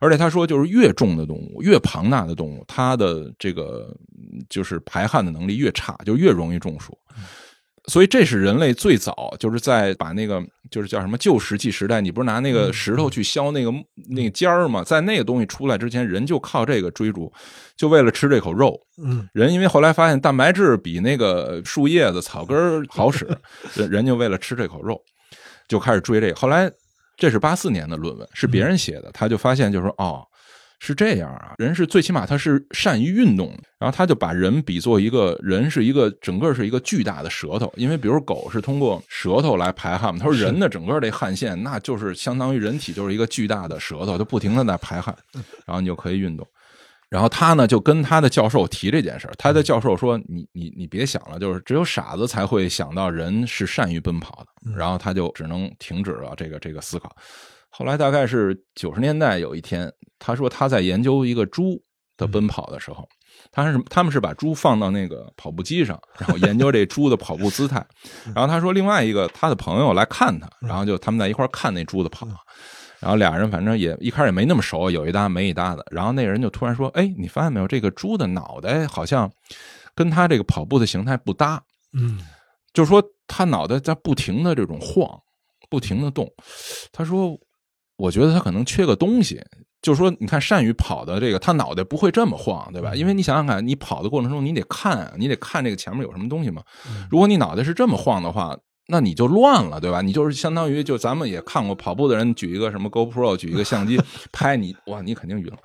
[0.00, 3.94] 而且他说，就是越重的动物，越庞大的动物，它的这个
[4.48, 6.96] 就是排汗的能力越差，就越容易中暑。
[7.88, 13.72] 所以这是人类最早就是在把那个就是叫什么旧石器时代，你不是拿那个石头去削那个
[14.08, 14.84] 那个尖儿吗？
[14.84, 17.32] 在那个东西出来之前，人就靠这个追逐，
[17.76, 18.78] 就为了吃这口肉。
[19.02, 23.26] 嗯，人因为后来发现蛋白质比那个树叶子、草根好使，
[23.74, 25.02] 人人就为了吃这口肉，
[25.66, 26.36] 就开始追这个。
[26.36, 26.70] 后来。
[27.16, 29.10] 这是八四年的论文，是别人写的。
[29.12, 30.26] 他就发现，就是说，哦，
[30.80, 33.62] 是这样啊，人是最起码他是善于运动的。
[33.78, 40.20] 然后他就把人比作一个人是一个整个是一个巨大的舌头，因为比如狗是通过舌头来排汗嘛。
[40.20, 45.16] 他说人的整个这汗腺，那就是相当于人体就是一个巨大的舌头，就不停的在排汗，
[45.66, 46.46] 然后你就可以运动。
[47.12, 57.14] 然后他呢就跟他的教授提这件事儿他的教授说：“你你你别想了，就是只有傻子才会想到人是善于奔跑的。”然后他就只能停止了这个这个思考。
[57.68, 61.78] 后来大概是九十年代有一天，他说他在研究一个猪
[62.16, 63.06] 的奔跑的时候，
[63.50, 67.84] 他是他们是把猪放到那个跑步机上，然后研究这猪的跑步姿态。
[68.34, 72.26] 然后他说另外一个他的朋友来看他，然后就他们在一块看那猪的跑。
[73.02, 75.84] 然后俩人反正也一开始也没那么熟，有一搭没一搭的。
[75.90, 77.66] 然后那人就突然说：“哎，你发现没有？
[77.66, 79.30] 这个猪的脑袋好像
[79.94, 81.60] 跟他这个跑步的形态不搭。”
[81.92, 82.20] 嗯，
[82.72, 85.20] 就是说他脑袋在不停的这种晃，
[85.68, 86.32] 不停的动。
[86.92, 87.36] 他说
[87.98, 89.44] ：“我觉得他可能缺个东西。”
[89.82, 92.92] 就是说，你看善于跑的这个，他脑袋不会这么晃，对吧？
[92.92, 96.62] 嗯因为你想想看，你跑的过程中，你得看啊，你得看这个前面有什么东西嘛。
[96.86, 98.56] 嗯如果你脑袋是这么晃的话，
[98.92, 100.02] 那你就乱了，对吧？
[100.02, 103.98] 你就是相当于就咱们也看过跑步的人举一个什么 GoPro，举一个相机
[104.30, 105.56] 拍你，哇，你肯定晕了。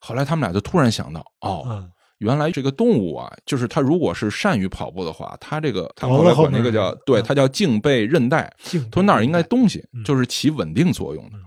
[0.00, 11.42] 后来他们俩就突然想到，哦，嗯原来这个动物啊，就是它如果是善于跑步的话，它这个它后来管那个叫对，嗯它叫颈背韧带，颈他说那儿应该东西嗯，就是起稳定作用的嗯。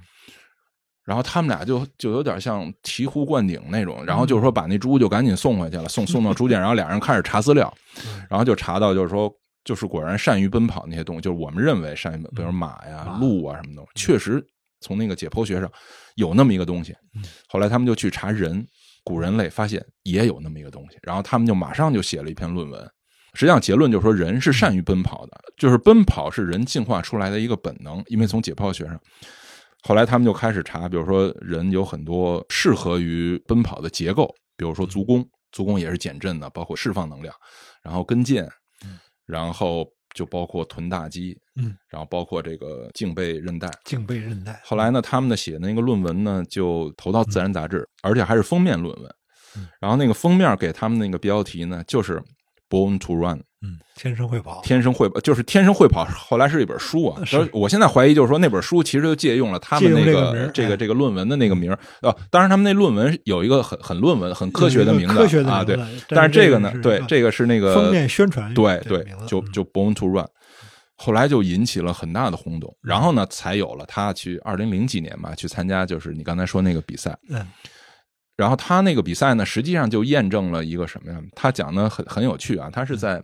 [1.04, 7.74] 然后他们俩就就有点像醍醐灌顶那种，然后嗯就是说把那猪就赶紧送回去了，送送到猪圈， 然后俩人开始查资料，
[8.06, 9.32] 嗯然后就查到就是说，
[9.68, 14.42] 就是果然善于奔跑那些动物，就是我们认为善于奔，比如马呀、鹿啊什么的，确实
[14.80, 15.70] 从那个解剖学上
[16.16, 17.22] 有那么一个东西嗯。
[17.50, 18.66] 后来他们就去查人，
[19.04, 22.82] 古人类发现也有那么一个东西，然后他们就马上就写了一篇论文。
[23.34, 29.00] 实际上结论就是说，人是善于奔跑的，就是奔跑是人进化出来的一个本能，因为从解剖学上。
[29.84, 37.36] 后来他们就开始查，比如说人有很多适合于奔跑的结构，比如说足弓，足弓也是减震的，包括释放能量，
[37.84, 38.50] 然后跟腱嗯，
[39.28, 43.70] 然后就包括臀大肌，嗯，然后包括这个颈背韧带。
[43.86, 44.60] 颈背韧带。
[44.64, 49.16] 后来呢，他们的写的那个论文呢，就投到《自然》杂志，而且还是封面论文
[49.56, 49.68] 嗯。
[49.80, 52.20] 然后那个封面给他们那个标题呢，就是。
[52.70, 54.62] Born to Run，嗯，天生会跑。
[54.64, 57.22] 天生会就是天生会跑，后来是一本书啊。
[57.52, 62.16] 我现在怀疑，就是说那本书其实就借用了他们那个这个哎这个论文的那个名儿啊。
[62.30, 65.76] 当然，他们那论文有一个很很论文、很科学的名字科学的啊，对。
[66.10, 70.28] 但是这个呢，对这个是那个封面宣传对对就就 Born to Run。
[70.96, 77.18] 后来就引起了很大的轰动，然后呢，才有了他去二零零几年吧，去参加就是你刚才说那个比赛。
[77.30, 77.46] 嗯
[78.38, 81.20] 然后他那个比赛呢，实际上就验证了一个什么呀？
[81.36, 83.22] 他讲的很很有趣啊，他是在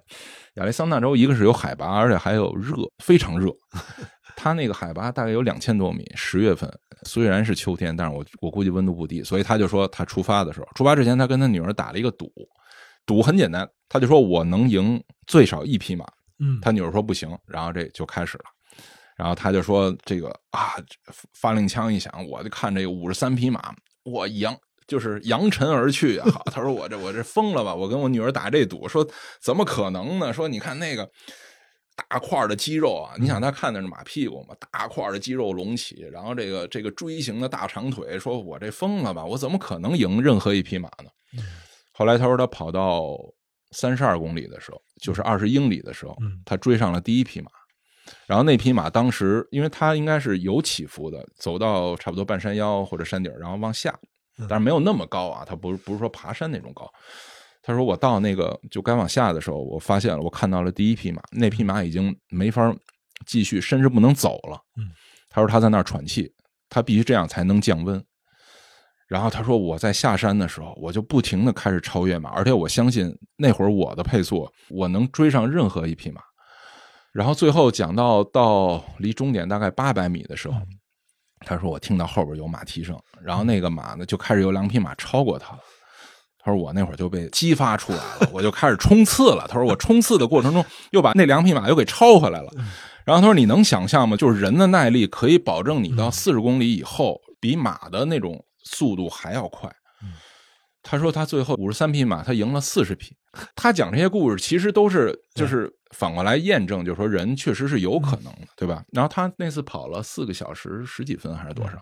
[0.56, 3.50] 亚利桑那州，一个是有海拔，而且还有热，非常热。
[4.36, 6.68] 他那个海拔大概有两千多米，十月份
[7.04, 12.32] 虽然是秋天，但是我我估计温度不低，所以他就说他出发的时候，出发之前他跟他女儿打了一个赌，
[13.06, 16.06] 赌很简单，他就说我能赢最少一匹马，
[16.40, 18.46] 嗯，他女儿说不行，然后这就开始了。
[19.16, 20.74] 然后他就说：“这个啊，
[21.34, 23.72] 发令枪一响，我就看这五十三匹马，
[24.04, 24.58] 我扬
[24.88, 26.30] 就是扬尘而去啊！
[26.32, 27.74] 好 他说我这我这疯了吧？
[27.74, 29.08] 我跟我女儿打这赌，说
[29.42, 30.34] 怎么可能呢？
[30.34, 31.10] 说你看那个
[32.10, 39.24] 大块的肌肉啊，你想他看的是马屁股嘛，大块的肌肉隆起，然后这个这个锥形的大长腿，说我这疯了吧？
[39.24, 41.10] 我怎么可能赢任何一匹马呢？
[41.92, 43.18] 后来他说他跑到
[43.72, 47.50] 三十二公里的时候，就是二十英里的时候嗯，他追上了第一匹马。
[48.28, 54.08] 然后那匹马当时，因为它应该是有起伏的，走到差不多半山腰或者山顶，然后往下，嗯
[54.50, 56.90] 但是没有那么高啊，它不是不是说爬山那种高。
[57.62, 62.76] 他说我到那个就该往下的时候，我发现了，我看到了第一匹马，那匹马已经没法
[63.26, 64.60] 继续，甚至不能走了。
[64.78, 64.92] 嗯，
[65.30, 66.30] 他说他在那儿喘气，
[66.70, 68.04] 他必须这样才能降温。
[69.08, 76.22] 然后他说我在下山的时候，我就不停的开始超越马，而且我相信那会儿我的配速，我能追上任何一匹马。
[77.14, 80.58] 然后最后讲到到离终点大概八百米的时候，
[81.46, 85.60] 他说我听到后边有马蹄声，然后那个马呢就开始有两匹马超过他了。
[86.46, 89.46] 他说我那会儿就被激发出来了，我就开始冲刺了。
[89.48, 92.52] 他说我冲刺的过程中又把那两匹马又给超回来了。
[93.06, 94.18] 然后他说你能想象吗？
[94.18, 99.74] 就是人的耐力可以保证你到四十公里以后比马的那种速度还要快。
[100.84, 103.16] 他说他最后五十三匹马，他赢了四十匹。
[103.56, 108.84] 他讲这些故事，其实都是就是反过来验证，就是说人确实是有可能的，对吧？
[108.92, 111.82] 然后他那次跑了四个小时十几分还是多少？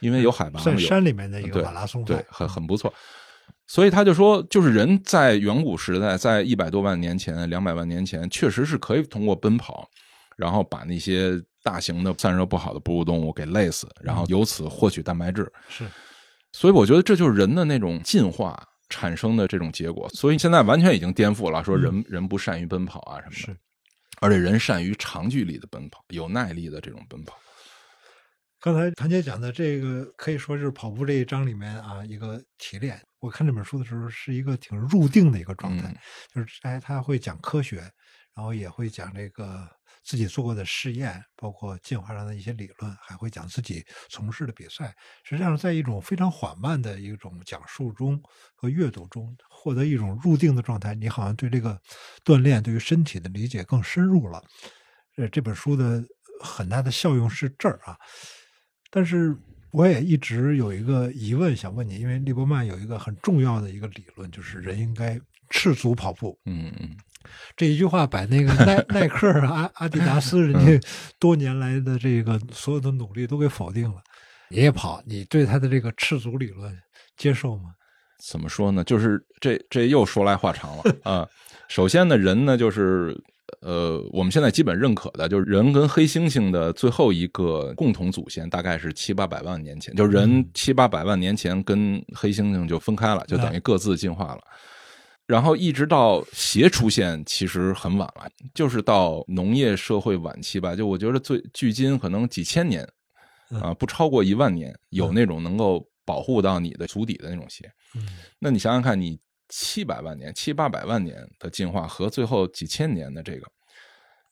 [0.00, 2.92] 因为有海拔嘛，在山里面的一个马拉松赛，，对很很不错。
[3.66, 9.88] 所以他就说，就是人在远古时代，在一百多万年前、两百万年前，确实是可以通过奔跑，
[10.36, 15.50] 然后把那些大型的散热不好的哺乳动物给累死，然后由此获取蛋白质。
[15.68, 15.84] 是
[16.52, 20.08] 所以我觉得这就是人的那种进化产生的这种结果。
[20.10, 23.56] 所以现在完全已经颠覆了，说人、人不善于奔跑啊什么的，是。
[24.20, 27.38] 而且人善于长距离的奔跑，有耐力的这种奔跑。
[28.60, 33.00] 刚才谭姐讲的这个，可以说是跑步这一章里面啊一个提炼。
[33.20, 35.96] 我看这本书的时候，是一个挺入定的一个状态，嗯
[36.34, 37.76] 就是哎，他会讲科学，
[38.34, 39.66] 然后也会讲这个
[40.10, 44.92] 自己做过的试验，包括进化上的一些理论，还会讲自己从事的比赛。
[45.22, 48.20] 实际上，在一种非常缓慢的一种讲述中
[48.56, 51.80] 和阅读中，获得一种入定的状态，你好像对这个
[52.24, 54.42] 锻炼、对于身体的理解更深入了。
[55.16, 56.04] 呃，这本书的
[56.42, 57.96] 很大的效用是这儿啊。
[58.90, 59.36] 但是
[59.70, 65.20] 我也一直有一个疑问想问你，因为利伯曼有一个很重要的一个理论，就是人应该
[65.50, 66.38] 赤足跑步。
[66.46, 66.90] 嗯嗯
[67.56, 70.88] 这一句话把那个耐 耐克、阿阿迪达斯人家
[71.18, 73.96] 多年来的这个所有的努力都给否定了。
[74.48, 76.76] 你也跑，你对他的这个赤足理论
[77.16, 77.74] 接受吗？
[78.18, 78.82] 怎么说呢？
[78.84, 81.28] 就是这这又说来话长了啊。
[81.68, 83.16] 首先呢，人呢就是
[83.60, 94.40] 呃，我们现在基本认可的就是人跟黑猩猩的最后一个共同祖先，大概是七八百万年前，就人七八百万年前跟黑猩猩就分开了，就等于各自进化了。
[95.30, 100.74] 然后一直到鞋出现，其实很晚了，就是到农业社会晚期吧。
[100.74, 102.82] 就我觉得最距今可能几千年
[103.62, 107.70] 啊，不超过一万年，有那种能够保护到你的足底的那种鞋。
[108.40, 109.16] 那你想想看，你
[109.50, 113.46] 七百万年、七八百万年的进化和最后几千年的这个，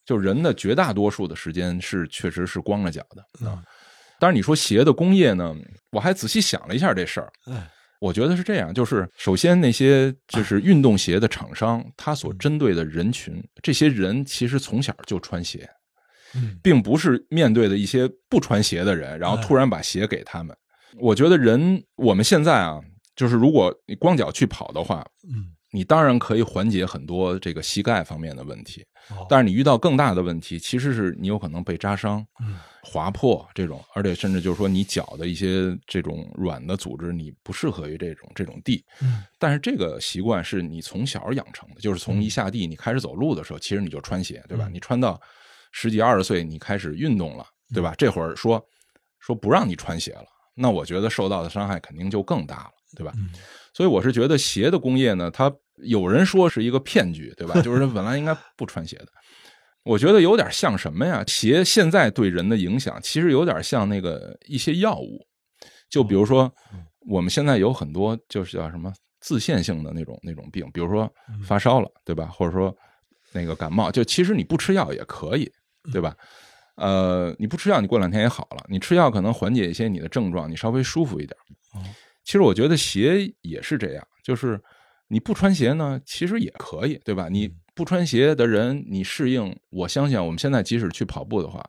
[0.05, 3.63] 就人的绝大多数的时间是确实是光着脚的啊。
[4.19, 5.55] 当然，你说鞋的工业呢，
[5.93, 7.33] 我还仔细想了一下这事儿。
[8.01, 15.69] 我觉得是这样，就是首先那些就是运动鞋的厂商，他所针对的人群，这些人其实从小就穿鞋，
[16.63, 20.57] 并不是面对的一些不穿鞋的人，然后突然把鞋给他们。
[20.99, 22.81] 我觉得人我们现在啊，
[23.15, 25.53] 就是如果你光脚去跑的话，嗯。
[25.71, 28.83] 你当然可以缓解很多这个膝盖方面的问题，
[29.29, 32.27] 但是你遇到更大的问题，其实是你有可能被扎伤、
[32.91, 38.83] 划破这种，而且甚至就是说你脚的一些这种软的组织，你不适合于这种这种地。
[39.39, 44.71] 但是这个习惯是你从小养成的，就是从一下地你开始走路的时候，其实你就穿鞋，对吧？
[44.73, 45.21] 你穿到
[45.71, 47.95] 十几二十岁，你开始运动了，对吧？
[47.99, 48.65] 这会儿说
[49.19, 53.13] 说不让你穿鞋了，那我觉得受到的伤害肯定就更大了，对吧？
[53.75, 57.61] 所以我是觉得鞋的工业呢，它有人说是一个骗局，对吧？
[57.61, 59.09] 就是本来应该不穿鞋的。
[59.89, 61.25] 我觉得有点像什么呀？
[61.27, 65.27] 鞋现在对人的影响，其实有点像那个一些药物。
[65.89, 66.53] 就比如说，
[67.07, 71.11] 我们现在有很多就是叫什么自限性的那种那种病，比如说
[71.43, 72.27] 发烧了，对吧？
[72.27, 72.77] 或者说
[73.33, 75.51] 那个感冒，就其实你不吃药也可以，
[75.91, 76.15] 对吧？
[76.77, 78.67] 呃，你不吃药，你过两天也好了。
[78.69, 81.35] 你吃药可能缓解一些你的症状，你稍微舒服一点。
[82.25, 84.61] 其实我觉得鞋也是这样，就是
[85.09, 87.31] 你不穿鞋呢，其实也可以，对吧？
[87.31, 91.65] 你不穿鞋的人，你适应，我相信我们现在即使去跑步的话，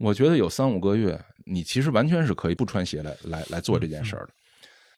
[0.00, 4.32] 我觉得有三五个月，你其实完全是可以不穿鞋来来来做这件事儿的。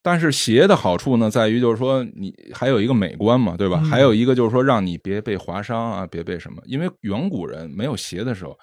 [0.01, 3.79] 但是鞋的好处呢，在于就是说你还有一个美观嘛，对吧？
[3.79, 8.57] 还有一个就是说让你别被划伤啊，别被什么，因为远古人没有鞋的时候，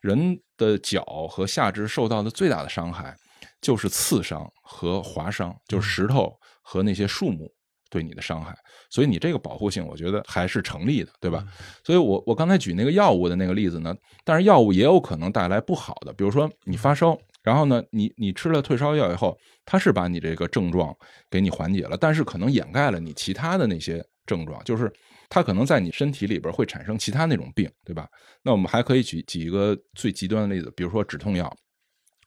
[0.00, 3.14] 人的脚和下肢受到的最大的伤害。
[3.60, 6.32] 就是刺伤和划伤，就是石头
[6.62, 7.48] 和那些树木
[7.92, 8.56] 对你的伤害，
[8.88, 11.46] 所以你这个保护性，我觉得还是成立的，对吧？
[11.84, 19.36] 所以我我刚才举那个药物的那个例子呢，但是药物也有可能带来不好的，比如说你发烧，然后呢，你你吃了退烧药以后，
[19.66, 20.96] 它是把你这个症状
[21.30, 24.90] 给你缓解了，但是可能掩盖了你其他的那些症状，就是
[25.28, 28.08] 它可能在你身体里边会产生其他那种病，对吧？
[28.42, 31.54] 那我们还可以举举一个最极端的例子，比如说止痛药，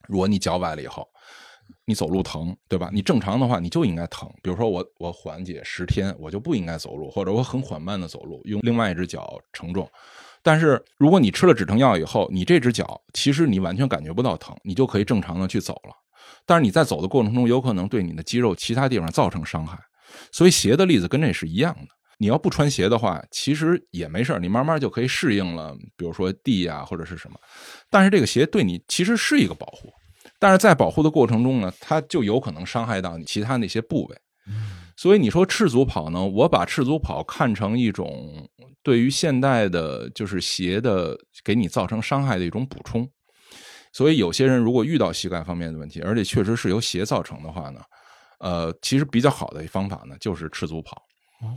[0.06, 1.04] 如果你脚崴了以后。
[1.84, 2.90] 你走路疼，对吧？
[2.92, 4.28] 你正常的话，你就应该疼。
[4.42, 9.88] 比如说，我我缓解十天，我就不应该走路，或者我很缓慢的走路，用另外一只脚承重。
[10.42, 15.94] 但是，如果你吃了止疼药以后，你这只脚其实你完全感觉不到疼，你就可以正常的去走了。
[16.44, 19.78] 但是你在走的过程中，有可能对你的肌肉其他地方造成伤害。
[20.30, 21.88] 所以鞋的例子跟这是一样的。
[22.18, 25.76] 你要不穿鞋的话，其实也没事你慢慢就可以适应了。
[25.96, 27.38] 比如说地啊，或者是什么。
[27.90, 29.92] 但是这个鞋对你其实是一个保护。
[30.38, 34.16] 但是在保护的过程中呢，它就有可能伤害到你其他那些部位。
[34.96, 36.24] 所以你说赤足跑呢？
[36.24, 38.48] 我把赤足跑看成一种
[38.82, 43.08] 对于现代的，就是鞋的给你造成伤害的一种补充。
[43.92, 47.80] 所以有些人如果遇到膝盖方面的问题，而且确实是由鞋造成的话呢，
[48.40, 51.02] 呃，其实比较好的方法呢就是赤足跑，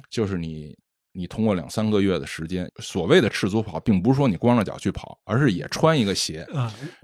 [0.09, 0.77] 就是你。
[1.19, 6.47] 你通过两三个月的时间，所谓的赤足跑，并不是说你光着脚去跑，而是也穿一个鞋，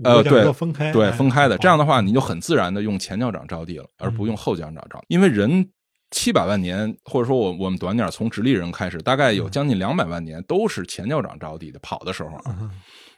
[0.05, 1.57] 呃，对，分开，对，分开的。
[1.57, 5.03] 这样的话，你就很自然的用前脚掌着地了，而不用后脚掌着。
[5.09, 5.69] 因为人
[6.11, 11.79] 七百万年，或者说我我们短点，从直立人开始，大概有将近两百万年都是前脚掌着地的。
[11.79, 12.39] 跑的时候，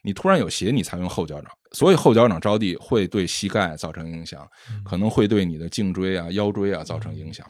[0.02, 4.48] 你突然有鞋，你才用后脚掌，所以后脚掌着地会对膝盖造成影响，
[4.84, 7.46] 可能会对你的颈椎啊、腰椎啊造成影响。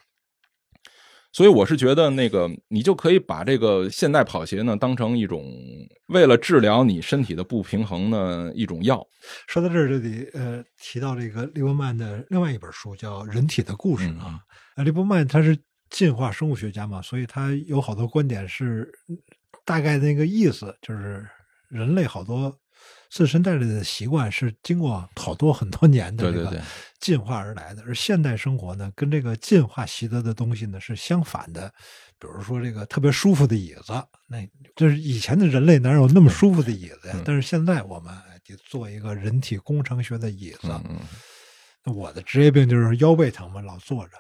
[1.37, 5.53] 所以我是觉得，那个你就可以把这个现代跑鞋呢当成一种
[6.07, 9.07] 为了治疗你身体的不平衡的一种药。
[9.45, 14.39] 说到这儿就得呃提到这个利伯曼的另外一本书叫《人体的故事》啊。
[14.77, 15.55] 呃，利伯曼他是
[15.91, 18.91] 进化生物学家嘛，所以他有好多观点是
[19.63, 21.23] 大概那个意思，就是
[21.69, 22.51] 人类好多。
[23.09, 26.61] 自身带来的习惯是经过好多很多年的这个
[26.99, 31.73] 进化而来的，而现代生活呢，跟这个进化习得的东西呢是相反的。
[32.19, 33.93] 比如说这个特别舒服的椅子，
[34.27, 34.37] 那
[34.75, 37.21] 就是以前的人类哪有那么舒服的椅子呀？
[37.23, 38.11] 但是现在我们
[38.43, 40.67] 得做一个人体工程学的椅子。
[41.83, 44.17] 那我的职业病就是腰背疼嘛，老坐着。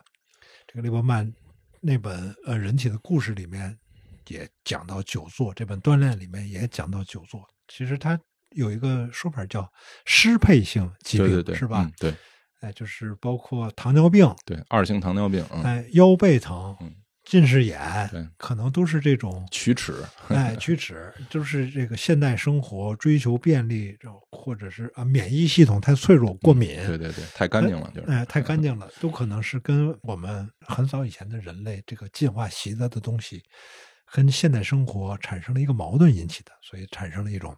[0.67, 1.33] 这个利伯曼
[1.81, 3.75] 那本呃《人体的故事》里面
[4.27, 7.47] 也讲到久坐，这本锻炼里面也讲到久坐。
[7.67, 8.19] 其实它
[8.57, 9.71] 有一个说法叫
[10.05, 11.83] 失配性疾病，对对对，是吧？
[11.83, 12.13] 嗯对
[12.61, 16.91] 哎，就是包括糖尿病，对，二型糖尿病，嗯，哎，腰背疼嗯、
[17.23, 17.79] 近视眼
[18.11, 19.93] 对，可能都是这种 龋齿，
[20.29, 23.95] 哎，龋齿就是这个现代生活追求便利，
[24.31, 33.43] 或者是啊免疫系统太脆弱、过敏，对对对，太干净了，就是，哎，太干 净了，都可能是跟我们很早以前的人类这个进化习得的东西，
[34.11, 37.55] 跟现代生活产生了一个矛盾引起的，所以产生了一种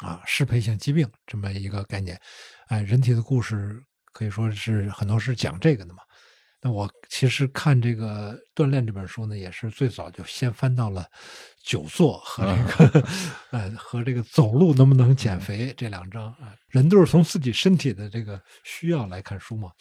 [0.00, 2.18] 啊适配性疾病这么一个概念。
[2.68, 3.82] 哎，人体的故事
[4.12, 6.02] 可以说是很多是讲这个的嘛。
[6.64, 11.04] 那我其实看这个锻炼这本书呢，也是最早就先翻到了
[11.64, 13.08] 久坐和这个、
[13.50, 16.54] 呃和这个走路能不能减肥这两章啊。
[16.68, 19.72] 人都是从自己身体的这个需要来看书嘛。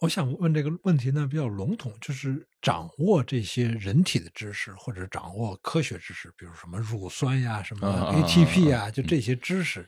[0.00, 9.86] 我想问这个问题呢比较笼统，就是掌握这些人体的知识或者掌握科学知识，比如什么乳酸呀、什么 ATP 呀，啊就这些知识，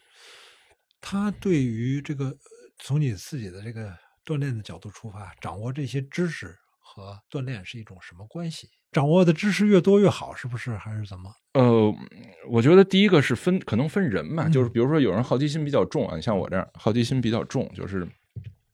[1.01, 2.37] 它对于这个呃
[2.79, 3.91] 从你自己的这个
[4.23, 8.69] 锻炼的角度出发，掌握这些知识和锻炼是一种什么关系？
[8.93, 10.77] 掌握的知识越多越好，是不是？
[10.77, 11.35] 还是怎么？
[11.55, 11.91] 呃，
[12.51, 18.07] 我觉得第一个是分，可能分人嘛，嗯就是比如说有人好奇心比较重啊，你像我这样好奇心比较重，就是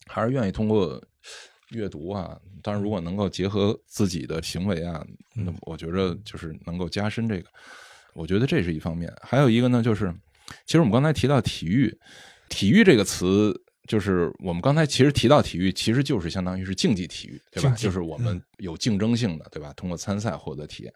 [0.08, 1.00] 还是愿意通过
[1.70, 5.04] 阅读啊，当然如果能够结合自己的行为啊，
[5.34, 7.48] 那我觉着就是能够加深这个，
[8.14, 9.12] 我觉得这是一方面。
[9.22, 10.14] 还有一个呢，就是
[10.66, 11.96] 其实我们刚才提到体育，
[12.48, 13.54] 体育这个词。
[13.88, 17.70] 就是我们刚才其实提到体育，其实就是相当于是竞技体育，对吧？
[17.70, 19.72] 就是我们有竞争性的，对吧？
[19.78, 20.92] 通过参赛获得体验。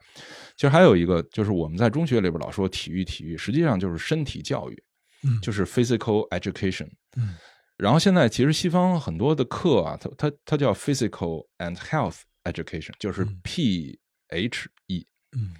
[0.56, 4.82] 其实还有一个，就是我们在中学里边老说体育，体育实际上就是身体教育，
[5.22, 6.86] 嗯就是 physical education。
[7.16, 7.34] 嗯
[7.76, 13.98] 然后现在其实西方很多的课啊，它它它叫 physical and health education，就是嗯 P
[14.28, 15.06] H E。
[15.36, 15.54] 嗯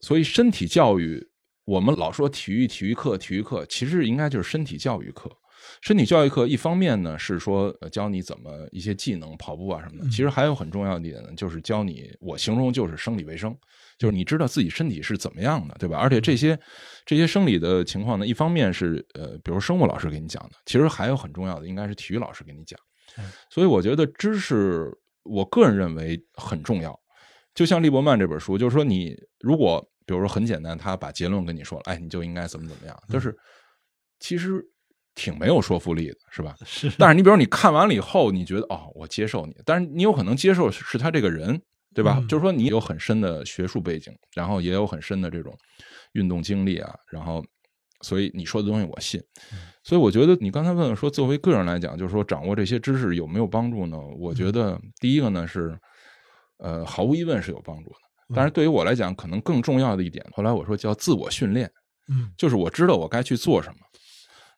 [0.00, 1.24] 所以身体教育，
[1.64, 5.30] 我们老说体育体育课体育课，其实应该就是身体教育课。
[5.80, 13.56] 身体教育课一方面呢是说呃教你怎么一些技能，跑步啊什么的，嗯其实还有很重要的一点呢，就是教你，我形容就是生理卫生，
[13.98, 15.98] 就是你知道自己身体是怎么样的，对吧？
[15.98, 16.58] 而且这些
[17.04, 22.78] 这些生理的情况呢，一方面是呃，比如生物老师给你讲的，其实还有很重要的，应该是体育老师给你讲
[23.18, 23.24] 嗯。
[23.50, 24.90] 所以我觉得知识，
[25.22, 26.98] 我个人认为很重要。
[27.54, 33.36] 就像利伯曼这本书，就是说你如果比如说很简单，他把结论跟你说了，哎，你就应该怎么怎么样，嗯就是
[34.18, 34.64] 其实
[35.14, 36.56] 挺没有说服力的，是吧？
[36.64, 41.60] 是，但是你比如你看完了以后，你觉得哦，我接受你，但是你有可能接受是是他这个人，
[41.94, 42.18] 对吧？
[42.20, 45.56] 嗯就是说你有很深的学术背景，然后也有很深的这种
[46.12, 47.44] 运动经历啊，然后
[48.02, 49.20] 所以你说的东西我信。
[49.52, 53.98] 嗯所以我觉得你刚才问说，作为个人来讲，就是说掌握这些知识有没有帮助呢？
[54.16, 55.76] 我觉得第一个呢是，
[56.58, 57.96] 呃，毫无疑问是有帮助的。
[58.32, 61.68] 但是对于我来讲，可能更重要的一点，后来我说叫自我训练。
[62.08, 63.76] 嗯就是我知道我该去做什么。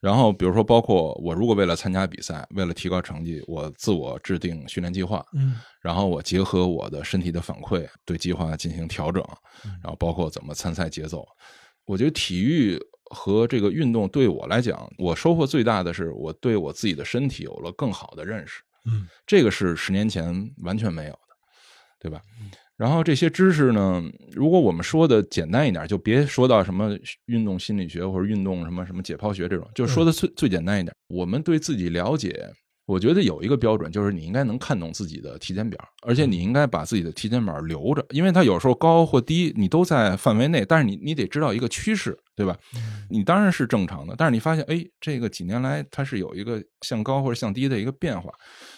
[0.04, 9.24] 然后，比如说，包括我如果为了参加比赛，为了提高成绩，我自我制定训练计划，嗯然后我结合我的身体的反馈，对计划进行调整，
[9.82, 11.26] 然后包括怎么参赛节奏。
[11.86, 12.78] 我觉得体育
[13.12, 18.62] 和这个运动对我来讲，我收获最大的是我对我自己的身体有了更好的认识。
[18.84, 21.18] 嗯这个是十年前完全没有的，
[21.98, 22.20] 对吧？
[22.76, 24.02] 然后这些知识呢，
[24.32, 26.90] 如果我们说的简单一点，就别说到什么
[27.26, 30.92] 运动心理学或者运动什么什么解剖学这种，就说的最最简单一点。
[31.08, 32.50] 我们对自己了解，
[32.86, 42.58] 我觉得有一个标准，就是你应该能看懂自己的体检表，而且你应该把自己的体检表留着，因为它有时候高或低，你都在范围内，但是你你得知道一个趋势，对吧？
[43.08, 48.32] 你当然是正常的，但是你发现，哎，这个几年来它是有一个向高或者向低的一个变化，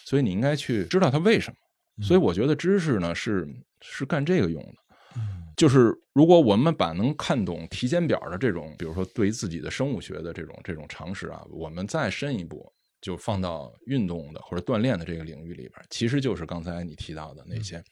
[0.05, 1.57] 所以你应该去知道它为什么。
[2.03, 3.49] 所以我觉得知识呢是
[3.81, 5.43] 是干这个用的，嗯。
[5.57, 12.71] 就是如果我们把能看懂体检表的这种，比如说对于自己的生物学的这种这种常识啊，我们再深一步，
[13.01, 17.83] 就放到运动的或者锻炼的这个领域里边，其实就是刚才你提到的那些，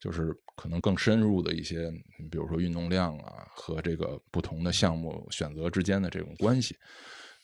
[0.00, 1.92] 就是可能更深入的一些，
[2.28, 6.76] 比如说运动量啊和这个不同的项目选择之间的这种关系。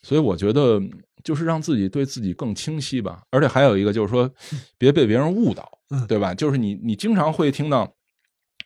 [0.03, 0.79] 所以我觉得
[1.23, 4.29] 就是让自己对自己更清晰吧，而且还有一个就是说，
[4.77, 6.35] 别被别人误导，嗯对吧？
[6.35, 7.91] 就是你你经常会听到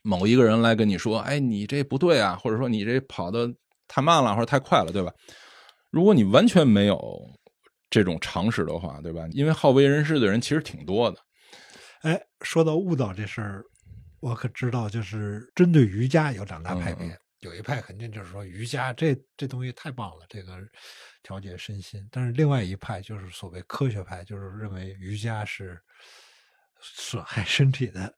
[0.01, 3.47] 某一个人来跟你说，哎，你这不对啊，或者说你这跑的
[3.87, 5.13] 太慢了，或者太快了，对吧？
[5.91, 6.99] 如果你完全没有
[7.89, 9.27] 这种常识的话，对吧？
[9.31, 11.19] 因为好为人师的人其实挺多的，
[12.01, 13.63] 哎，说到误导这事儿，
[14.19, 20.57] 我可知道，就是针对瑜伽有两大派别，嗯有一派肯定就是说瑜伽这这东西太棒了，这个
[21.23, 22.07] 调节身心。
[22.11, 25.79] 但是另外一派就是所谓科学派，就是认为瑜伽是
[26.79, 28.13] 损害身体的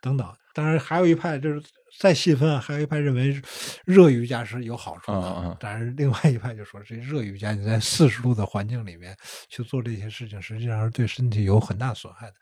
[0.00, 0.34] 等等。
[0.54, 1.62] 当然还有一派就是
[1.98, 3.40] 再细分，还有一派认为
[3.84, 5.56] 热瑜伽是有好处的。
[5.60, 9.16] 但是另外一派就说这热瑜伽你在四十度的环境里面
[9.48, 12.34] 去做这些事情，实际上是对身体有很大损害的。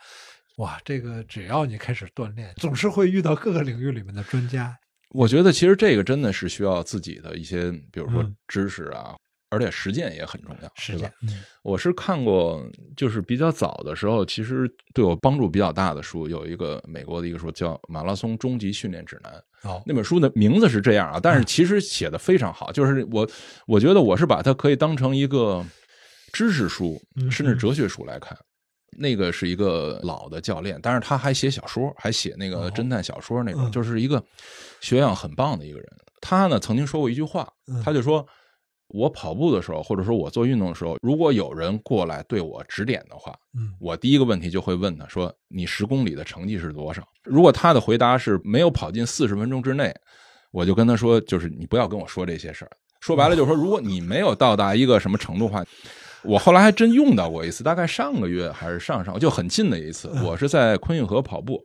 [0.57, 4.77] 哇，这个只要你开始锻炼，总是会遇到各个领域里面的专家。
[5.11, 9.17] 我觉得其实这个真的是需要自己的一些，比如说知识啊，
[9.51, 11.13] 而且实践也很重要，实践。
[11.63, 12.65] 我是看过，
[12.97, 19.33] 就是比较早的时候，其实对我帮助比较大的书，有一个美国的一个书叫《马拉松终极训练指南》。
[19.69, 22.73] 哦，那本书的名字是这样啊，但是其实写的非常好。
[22.73, 23.29] 就是我，
[23.67, 25.63] 我觉得我是把它可以当成一个
[26.33, 26.99] 知识书，
[27.31, 28.37] 甚至哲学书来看。
[28.97, 34.23] 那个是一个老的教练，但是他还写小说，还写那个侦探小说那种，就是一个
[34.81, 35.89] 学养很棒的一个人。
[36.21, 37.49] 他呢曾经说过一句话，
[37.85, 38.27] 他就说
[38.91, 47.03] ：“我跑步的时候，或者说我做运动的时候，如果有人过来对我指点的话，嗯我第一个问题就会问他说：你十公里的成绩是多少？
[47.25, 49.95] 如果他的回答是没有跑进四十分钟之内，
[50.51, 52.71] 我就跟他说，就是你不要跟我说这些事儿。
[53.01, 55.65] 说白了就是说，如果你没有到达一个什么程度的话。”
[56.23, 60.07] 我后来还真用到过一次，大概上个月还是上上，就很近的一次。
[60.23, 61.59] 我是在昆运河跑步，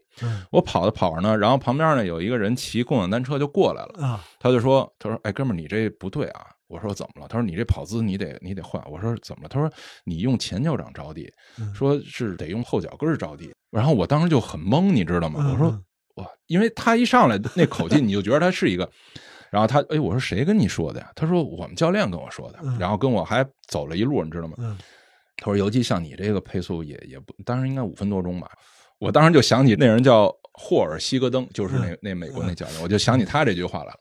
[0.50, 3.96] 我跑着跑着呢，然后旁边呢有一个人骑共享单车就过来了，
[4.40, 9.72] 他就说：“他说，哎，哥们儿，你这不对啊。”我说：“怎么了？”他说：“你这跑姿你得你得换。”我说：“怎么了？”他说
[10.06, 11.32] ：“你用前脚掌着地，
[11.74, 15.52] 说是得用后脚跟着地。”然后我当时就很懵，你知道吗？
[15.52, 15.70] 我说
[16.16, 18.90] ：“哇，因为他一上来那口气，你就觉得他是一个。”
[19.52, 21.12] 然后他，哎，我说谁跟你说的呀？
[21.16, 22.60] 他说我们教练跟我说的。
[22.80, 24.56] 然后跟我还走了一路，你知道吗？
[25.38, 28.50] 他说尤其像你这个配速也也不，当时应该五分多钟吧。
[29.00, 34.00] 我当时就想起那人叫霍尔西格登，就是那那美国那教练，我就想起他这句话来了。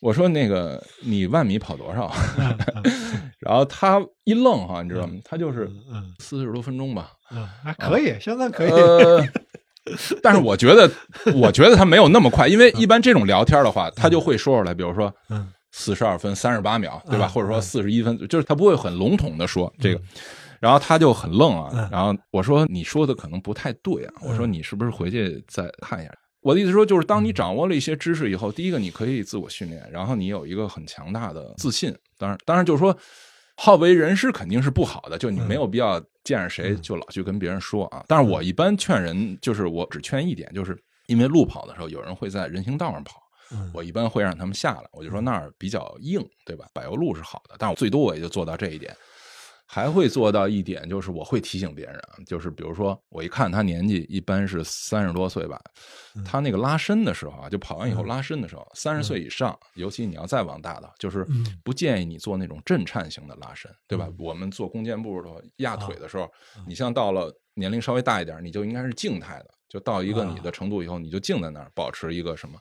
[0.00, 2.10] 我说那个你万米跑多少？
[3.38, 5.20] 然后他一愣哈，你知道吗？
[5.24, 5.70] 他就是
[6.18, 7.12] 四十多分钟吧。
[7.30, 9.28] 嗯，还可以，现在可以。
[10.22, 10.90] 但是我觉得，
[11.34, 15.12] 我觉得他没有那么快，因为一般这种聊天的话，他就会说出来，比如说，
[15.72, 17.26] 四十二分三十八秒，对吧？
[17.28, 20.00] 或者说四十一分，就是他不会很笼统的说这个，
[20.60, 21.88] 然后他就很愣啊。
[21.90, 24.14] 然后我说，你说的可能不太对啊。
[24.22, 26.12] 我说，你是不是回去再看一下？
[26.40, 31.94] 我的意思说，就是当你掌握了一些知识以后，第一个你可以自我训练，然后你有一个很强大的自信。
[32.18, 32.96] 当然，当然就是说。
[33.62, 38.02] 好为人师肯定是不好的，就你没有必要见着谁就老去跟别人说啊。
[38.08, 40.74] 但是我一般劝人，就是我只劝一点，就是
[41.08, 43.20] 因为路跑的时候有人会在人行道上跑，
[43.74, 46.64] 我一般会让他们下来，我就说那儿比较硬，对吧？
[46.72, 48.96] 柏油路是好的，但我最多我也就做到这一点。
[49.72, 55.62] 还会做到一点，就是我会提醒别人啊，就是比如说我一看他年纪一般是三十多岁吧，
[56.24, 61.24] 他那个拉伸的时候啊，就跑完以后拉伸的时候，三十岁以上，尤其你要再往大的，就是
[61.62, 64.12] 不建议你做那种震颤型的拉伸，对吧？
[64.18, 66.28] 我们做弓箭步的压腿的时候，
[66.66, 72.58] 你像到了年龄稍微大一点，你就应该是静态的，就到一个你的程度以后，你就静在那儿，保持一个什么。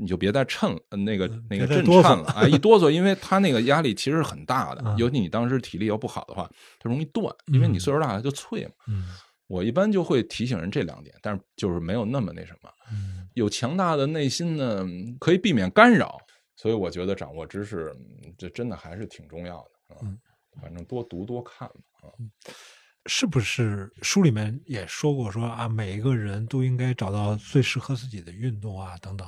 [0.00, 2.46] 你就别再颤了，那个那个震颤了 啊！
[2.46, 8.72] 一哆嗦，因为他那个压力其实是很大的，尤其你当时体力要不好的话，它容易断，因为你岁数大了就脆嘛。
[9.48, 12.70] 我一般就会提醒人这两点，但是就是没有那么那什么。
[13.34, 14.86] 有强大的内心呢，
[15.18, 16.16] 可以避免干扰，
[16.54, 17.92] 所以我觉得掌握知识，
[18.36, 19.98] 这真的还是挺重要的啊。
[20.62, 22.06] 反正多读多看啊。
[23.06, 29.26] 是不是书里面也说过说啊，每一个人都应该找到最适合自己的运动啊，等等。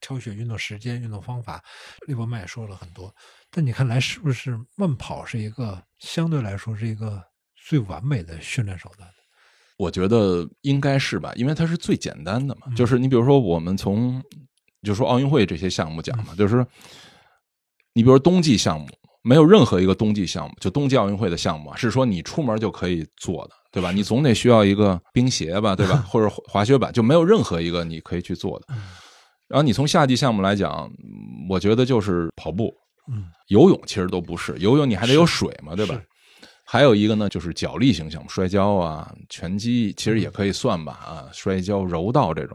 [0.00, 1.62] 挑选运动时间、运动方法，
[2.06, 3.14] 利伯曼也说了很多。
[3.50, 7.22] 但你看来，是不是慢跑是一个相对来说是一个
[7.56, 9.08] 最完美的训练手段？
[9.76, 12.72] 我觉得应该是吧，因为它是最简单的嘛。
[12.74, 14.22] 就是你比如说，我们从
[14.82, 16.66] 就说奥运会这些项目讲嘛，就是
[17.92, 18.88] 你比如说冬季项目，
[19.22, 23.92] 没有任何一个冬季项目，就冬季奥运会的项目啊是说你出门就可以做的，对吧？
[23.92, 25.96] 你总得需要一个冰鞋吧，对吧？
[26.10, 28.66] 或者滑雪板，就没有任何一个你可以去做的。
[29.48, 30.90] 然后你从夏季项目来讲，
[31.48, 32.74] 我觉得就是跑步，
[33.10, 36.00] 嗯，游泳其实都不是，游泳你还得有水嘛，对吧？
[36.64, 42.54] 还有一个呢，就是脚力型项目，摔跤啊、拳击，其实也可以算吧，啊，摔跤、柔道这种。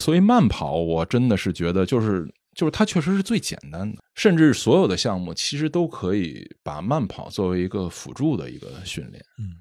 [0.00, 9.54] 所以慢跑，我真的是觉得，就是就是它确实是最简单的，甚至所有的项目其实都可以把慢跑作为一个辅助的一个训练，嗯。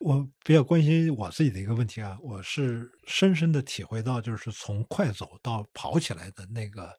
[0.00, 6.92] 我比较关心我自己的一个问题啊，我是深深的体会到，就是从快走到跑起来的那个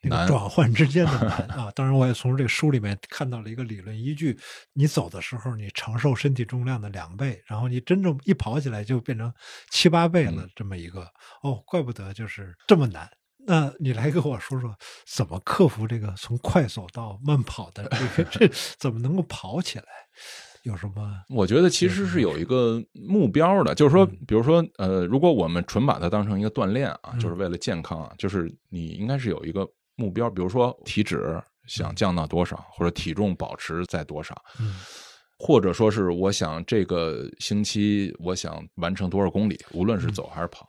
[0.00, 1.70] 那个转换之间的 难啊。
[1.74, 4.38] 当然，我也从这个书里面看到了一个理论依据：
[4.72, 9.32] 你走的时候，你承受身体重量的两倍，然后你真正一跑起来就变成
[9.70, 10.48] 七八倍了。
[10.54, 11.06] 这么一个
[11.42, 13.10] 哦，怪不得就是这么难。
[13.46, 14.74] 那你来跟我说说，
[15.06, 19.84] 怎么克服这个从快走到慢跑的这个， 这怎么能够跑起来？
[20.64, 20.92] 有什么？
[21.28, 34.34] 我觉得其实是有一个目标的，就是说，比如说，呃，如果我们纯把它当成一个锻炼啊，就是为了健康啊，就是你应该是有一个目标，比如说体脂想降到多少，或者体重保持在多少，
[35.38, 40.68] 或者说是我想这个星期我想完成多少公里，无论是走还是跑。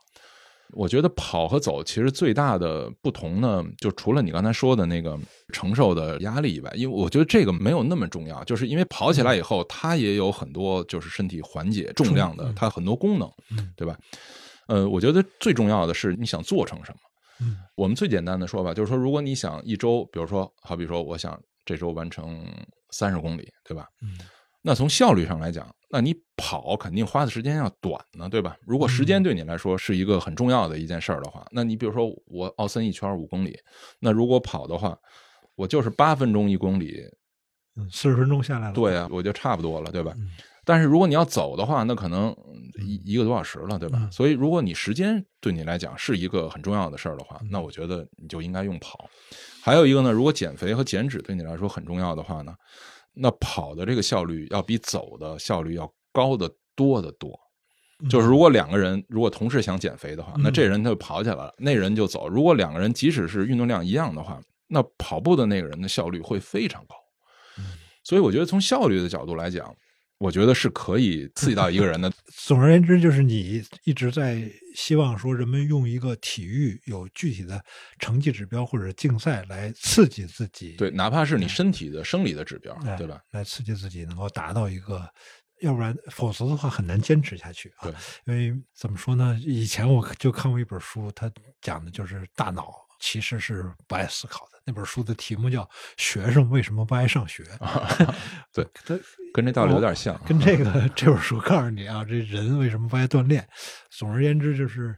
[0.72, 5.18] 我觉得跑和走其实最大的不同呢，就除了你刚才说的那个
[5.52, 13.30] 承受的压力以外，因为我觉得这个没有那么重要，就是因为跑起来以后，它也有很多就是身体缓解重量的，它很多功能，
[13.76, 13.98] 对吧？
[14.68, 16.98] 呃，我觉得最重要的是你想做成什么。
[17.74, 22.46] 我们最简单的说吧，就是说，如果你想一周，比如说，好比说，我想这周完成
[22.90, 23.88] 三十公里，对吧？
[24.62, 28.56] 那从效率上来讲，那你跑肯定花的时间要短呢，对吧？
[28.66, 33.58] 如果时间对你来说是一个很重要的一件事儿的话，那你比如说我奥森一圈五公里，
[34.00, 34.98] 那如果跑的话，
[35.54, 37.04] 我就是八分钟一公里，
[37.76, 40.14] 嗯，四十分钟下来了，对啊，我就差不多了，对吧？
[40.64, 42.34] 但是如果你要走的话，那可能
[42.80, 44.08] 一一个多小时了，对吧？
[44.10, 49.10] 所以如果你时间对你来讲是一个很重要的事儿的话，那我觉得你就应该用跑。
[49.62, 52.54] 还有一个呢，如果减肥和减脂对你来说很重要的话呢？
[53.14, 57.38] 那跑的这个效率要比走的效率要高得多得多，
[58.08, 62.28] 就是如果两个人如果同时想减肥的话，那这人他就跑起来了，那人就走。
[62.28, 66.96] 如果两个人即使是运动量一样的话，那跑步的那个人的效率会非常高。
[68.04, 69.74] 所以我觉得从效率的角度来讲。
[70.22, 72.10] 我觉得是可以刺激到一个人的。
[72.46, 77.60] 总而言之，就是你一直在希望说，人们用一个体育有具体的
[77.98, 80.76] 成绩指标或者竞赛来刺激自己。
[80.76, 83.20] 对，哪怕是你身体的生理的指标，对吧？
[83.32, 85.08] 来刺激自己能够达到一个，
[85.60, 87.90] 要不然否则的话很难坚持下去啊。
[88.26, 89.36] 因为怎么说呢？
[89.42, 91.28] 以前我就看过一本书，它
[91.60, 92.72] 讲的就是大脑。
[93.02, 94.62] 其实是不爱思考的。
[94.64, 95.64] 那本书的题目叫
[95.96, 97.42] 《学生为什么不爱上学》。
[98.54, 98.96] 对，它
[99.34, 100.16] 跟这道理有点像。
[100.24, 103.46] 跟这个这本书告诉你啊，这人为什么不爱锻炼？
[103.90, 104.96] 总而言之，就是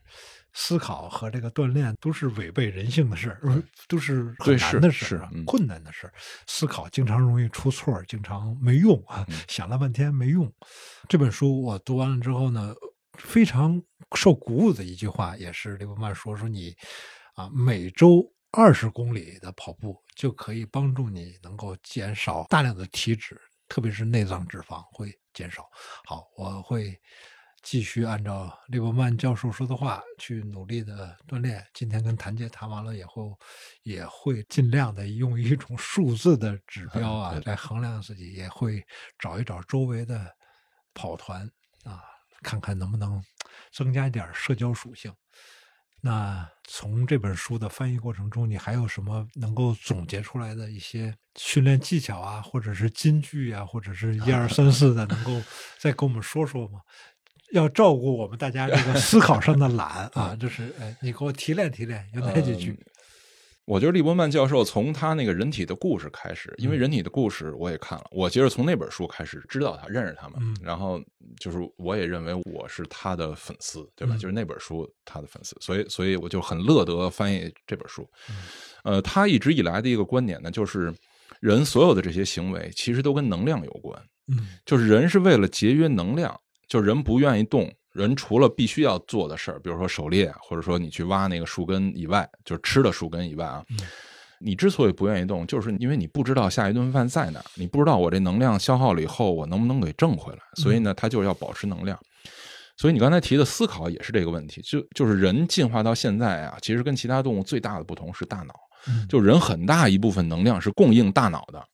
[0.52, 3.40] 思考和这个锻炼都是违背人性的事儿，
[3.88, 6.12] 都是很难的事儿，困难的事儿。
[6.46, 10.52] 思考经常容易出错，经常没用啊，想了半天没用。
[11.08, 12.74] 这本书我读完了之后呢，
[13.14, 13.82] 非常
[14.14, 16.76] 受鼓舞的一句话，也是刘伯曼说：“说你。”
[17.34, 25.68] 啊，每周二十公里的跑步就可以帮助你能够减少大量的体脂，特别是内脏脂肪会减少。
[26.04, 27.00] 好，我会
[27.62, 31.66] 继续按照利伯曼教授说的话去努力的锻炼。
[31.72, 33.36] 今天跟谭杰谈完了以后，
[33.82, 38.84] 也会尽量的用一种数字的指标啊 来衡量自己，也会
[39.18, 40.30] 找一找周围的
[40.92, 41.50] 跑团
[41.84, 42.00] 啊，
[42.42, 43.20] 看看能不能
[43.72, 45.12] 增加一点社交属性。
[46.06, 55.40] 那从这本书的翻译过程中，你还有什么能够总结出来的一些训练技巧啊，或者是金句啊，或者是一二三四的，能够
[55.80, 56.80] 再跟我们说说吗？
[57.52, 62.78] 要照顾我们大家这个思考上的懒 啊，就是哎，你给我提炼提炼，有哪几句？
[63.66, 71.00] 我觉得利伯曼教授从他那个人体的故事开始，因为人体的故事我也看了，我接着从那本书开始知道他，认识他们，然后
[71.40, 74.14] 就是我也认为我是他的粉丝，对吧？
[74.18, 78.06] 就是那本书他的粉丝，所以所以我就很乐得翻译这本书。
[78.82, 80.92] 呃，他一直以来的一个观点呢，就是
[81.40, 83.98] 人所有的这些行为其实都跟能量有关，
[84.28, 86.38] 嗯，就是人是为了节约能量，
[86.68, 87.72] 就是人不愿意动。
[87.94, 93.64] 人除了必须要做的事儿，比如说狩猎，或者说你去挖那个树根以外，就是吃的树根以外啊，
[94.40, 101.98] 你之所以不愿意动，就是因为你不知道下一顿饭在哪，你不知道我这能量消耗了以后我能不能给挣回来，所以呢，他就是要保持能量。
[102.76, 108.54] 所以你刚才提的思考也是这个问题，就就是人进化到现在啊，其实跟其他动物最大的不同是大脑，
[109.08, 111.64] 就人很大一部分能量是供应大脑的。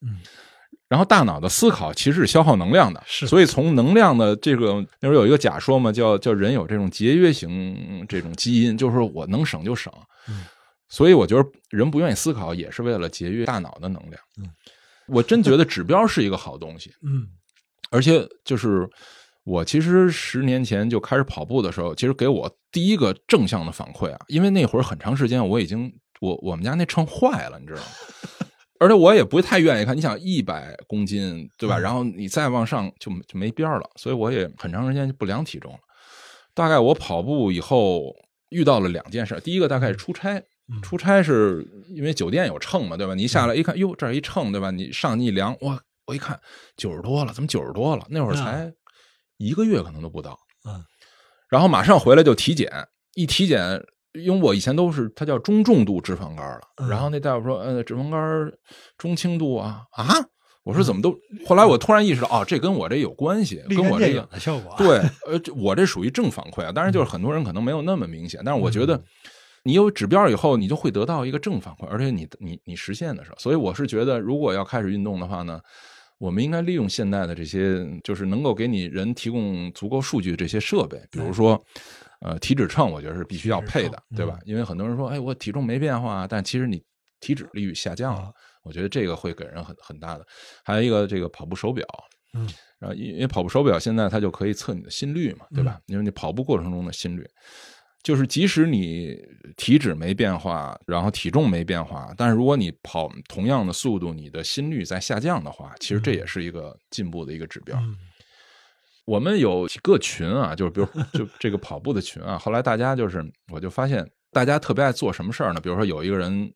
[0.90, 3.24] 然后大脑的思考其实是消耗能量的，是。
[3.24, 9.92] 所以从能量的这个那时候有一个假说嘛，叫叫人有这种节约型这种基因，就是我能省就省。
[10.28, 10.42] 嗯。
[10.88, 14.20] 所以我觉得人不愿意思考，也是为了节约大脑的能量。
[14.38, 14.50] 嗯。
[15.06, 16.92] 我真觉得指标是一个好东西。
[17.06, 17.28] 嗯。
[17.92, 18.90] 而且就是
[19.44, 27.86] 我其实十年前就开始跑步的时候，其实给我第一个正向的反馈啊，因为那会儿很长时间我已经我我们家那秤坏了，你知道吗？
[28.80, 31.78] 而且我也不太愿意看，你想一百公斤对吧？
[31.78, 35.78] 然后你再往上就就没边了，所以我也很长时间就不量体重了。
[36.54, 38.12] 大概我跑步以后
[38.48, 40.42] 遇到了两件事，第一个大概是出差，
[40.82, 43.14] 出差是因为酒店有秤嘛，对吧？
[43.14, 44.70] 你下来一看，哟，这儿一秤对吧？
[44.70, 46.40] 你上你一量，哇，我一看
[46.76, 48.06] 九十多了，怎么九十多了？
[48.08, 48.72] 那会儿才
[49.36, 50.82] 一个月可能都不到，嗯，
[51.50, 52.70] 然后马上回来就体检，
[53.14, 53.60] 一体检
[54.12, 56.88] 因为我以前都是它叫中重度脂肪肝了，嗯。
[56.88, 58.52] 然后那大夫说，呃，脂肪肝
[58.98, 59.82] 中轻度啊。
[59.92, 60.06] 啊，
[60.64, 69.00] 我说怎么都，后来我突然意识到，哦，这跟我这有关系，跟我这个效果。，对，呃，我这属于正反馈啊，当然就是很多人可能没有那么明显，但是我觉得
[69.62, 75.60] 你有指标以后，你就会得到一个正反馈，而且你你你实现的时候，所以我是觉得，如果要开始运动的话呢，
[76.18, 81.62] 我们应该利用现代的这些，就是能够给你人提供足够数据的这些设备，比如说。
[82.20, 84.38] 呃，体脂秤我觉得是必须要配的，对吧？
[84.44, 86.82] 因为很多人说，哎，我体重没变化，但其实你
[87.18, 90.26] 体脂率下降了啊，我觉得这个会给人很很大的。
[90.62, 91.86] 还有一个这个跑步手表，
[92.34, 92.46] 嗯，
[92.78, 95.80] 然后因因为跑步手表现在它就可以测你的心率嘛，对吧？
[95.88, 97.26] 嗯因为你跑步过程中的心率，
[98.02, 99.16] 就是即使你
[99.56, 107.78] 体脂没变化，然后体重没变化，但是如果你跑同样的速度，你的心率在下降的话，其实这也是一个进步的一个指标。
[107.80, 107.96] 嗯
[109.10, 115.60] 我们有几个群啊， 就是比如就这个跑步的群啊，后来大家就是我就发现大家特别爱做什么事儿呢？
[115.60, 116.48] 比如说有一个人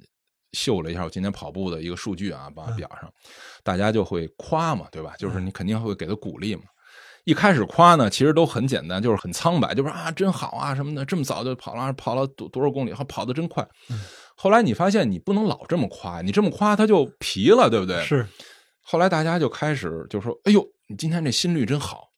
[0.52, 3.12] 秀了一下我今天跑步的一个数据啊， 把表上，
[3.64, 5.14] 大家就会夸嘛，对吧？
[5.18, 6.62] 就是你肯定会给他鼓励嘛。
[7.24, 13.66] 一开始夸呢，其实都很简单，就是很苍白，就是啊真好啊什么的，这么早就跑了，跑了多多少公里，还跑得真快。
[14.36, 18.00] 后来你发现你不能老这么夸，你这么夸他就皮了，对不对？
[18.04, 18.24] 是
[18.80, 22.10] 后来大家就开始就说：“哎呦，你今天这心率真好。”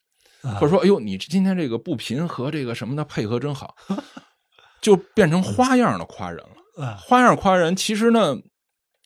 [0.46, 3.74] 啊或者说，哎呦，你今天这个步频和这个什么的配合真好，
[4.80, 6.84] 就变成花样的夸人了。
[6.84, 8.36] 啊，花样夸人，其实呢，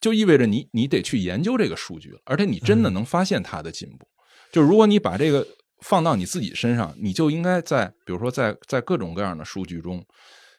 [0.00, 4.06] 就意味着你你得去研究这个数据了，而且你真的能发现它的进步。
[4.52, 5.46] 就如果你把这个
[5.82, 10.04] 放到你自己身上，你就应该在比如说在在各种各样的数据中，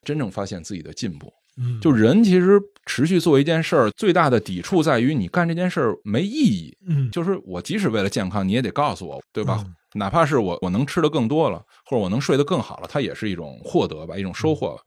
[0.03, 1.31] 真正发现自己的进步。
[1.57, 6.75] 嗯，就人其实持续做一件事儿，最大的抵触在于你干这件事儿没意义。
[6.87, 9.61] 嗯，就是我即使为了健康，你也得告诉我，对吧？
[9.67, 14.83] 嗯哪怕是我我能吃的更多了，或者我能睡得更好了，它也是一种获得吧，一种收获吧。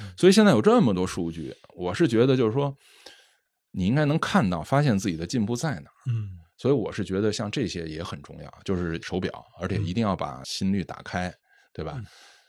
[0.00, 2.74] 嗯所以现在有这么多数据，我是觉得就是说，
[3.72, 5.94] 你应该能看到、发现自己的进步在哪儿。
[6.06, 9.30] 嗯所以我是觉得像这些也很重要，就是手表，
[9.60, 11.32] 而且一定要把心率打开，
[11.72, 11.94] 对吧？
[11.96, 12.06] 嗯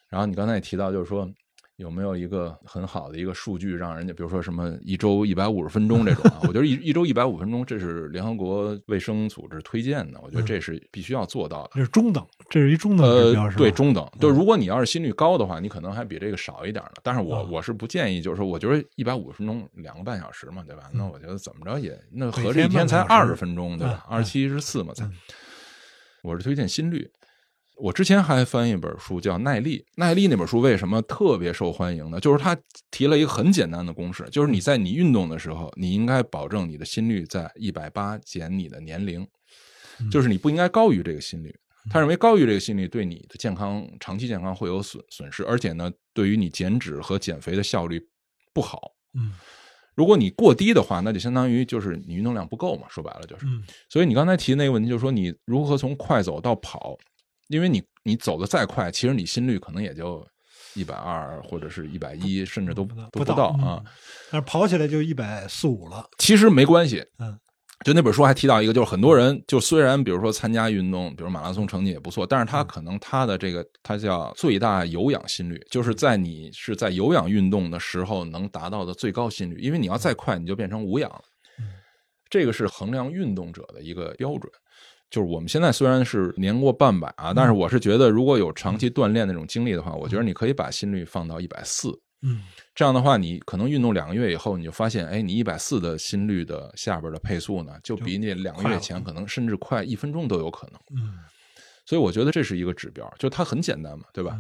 [0.10, 1.30] 然后你刚才也提到，就是说
[1.82, 6.40] 有没有一个很好的一个数据，让人家比如说什么一周一百五十分钟这种啊？
[6.48, 11.72] 我觉得一一周一百五分钟，这是联合国卫生组织推荐的，我觉得这是必须要做到的。
[11.74, 13.64] 这是中等，这是一中等指标，呃，是吧？
[13.64, 14.08] 对，中等。
[14.20, 16.92] 就如果你要是心率高的话，你可能还比这个少一点呢。
[17.02, 20.84] 但是我啊我是不建议，就是说，我觉得一百五十分钟两个半小时嘛，对吧？
[20.94, 24.06] 那我觉得怎么着也那合着一天才二十分钟，对吧？
[24.08, 25.14] 嗯二十七十四嘛才嗯。
[26.22, 27.10] 我是推荐心率。
[27.78, 32.20] 我之前还翻一本书叫《耐力》，耐力那本书为什么特别受欢迎呢？
[32.20, 32.56] 就是他
[32.92, 39.28] 提了一个很简单的公式，就是你在你运动的时候，你应该保证你的心率在一百八减你的年龄，
[40.12, 41.56] 就是你不应该高于这个心率。
[41.90, 48.08] 他认为高于这个心率对你的健康长期健康会有损损失，而且呢，对于你减脂和减肥的效率
[48.54, 48.94] 不好。
[49.16, 49.34] 嗯
[49.94, 53.46] 如果你过低的话，那就相当于就是你运动量不够嘛，说白了就是。
[53.46, 56.98] 嗯所以你刚才提的那个问题，就是说你如何从快走到跑，
[57.52, 60.26] 因为你你走的再快，其实你心率可能也就
[60.74, 63.84] 一百二或者是一百一，甚至都不到都不不到到啊。
[63.84, 63.92] 嗯
[64.32, 66.10] 但是跑起来就一百四五了。
[66.18, 67.38] 其实没关系，嗯，
[67.84, 81.22] 就那本书还提到一个，就是很多人就虽然比如说参加运动，比如马拉松成绩也不错，但是嗯他可能他的这个他叫最大有氧心率，就是在你是在有氧运动的时候能达到的最高心率，因为你要再快，你就变成无氧了。
[81.60, 81.66] 嗯
[82.30, 84.50] 这个是衡量运动者的一个标准。
[85.12, 91.90] 就是我们现在虽然是年过半百啊，但是我是觉得如果有长期锻炼那种经历的话，我觉得你可以把心率放到一百四，
[92.24, 92.42] 嗯。
[92.74, 100.80] 这样的话，你可能运动两个月以后，你就发现，哎，你一百四的心率的下边的配速呢，就比你两个月前可能甚至快一分钟都有可能。
[100.96, 101.20] 嗯，
[101.86, 104.40] 所以我觉得这是一个指标，就它很简单嘛，对吧？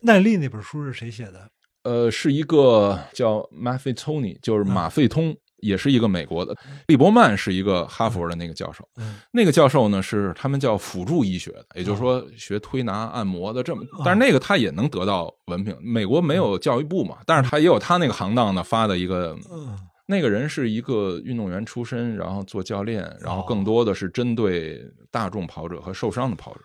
[0.00, 1.50] 耐力那本书是谁写的？
[1.82, 6.56] 呃，是一个叫 Maffei-Tony，就是马费通，也是一个美国的。
[6.86, 15.76] 利伯曼是一个哈佛的那个教授，嗯那个教授呢是他们叫辅助医学的，也就是说学推拿、按摩的这么，但是那个他也能得到文凭。
[15.82, 19.36] 美国没有教育部嘛，但是他也有他那个行当呢发的一个。
[19.52, 19.76] 嗯
[20.08, 24.80] 那个人是一个运动员出身，然后做教练，然后更多的是针对
[25.10, 26.60] 大众跑者和受伤的跑者。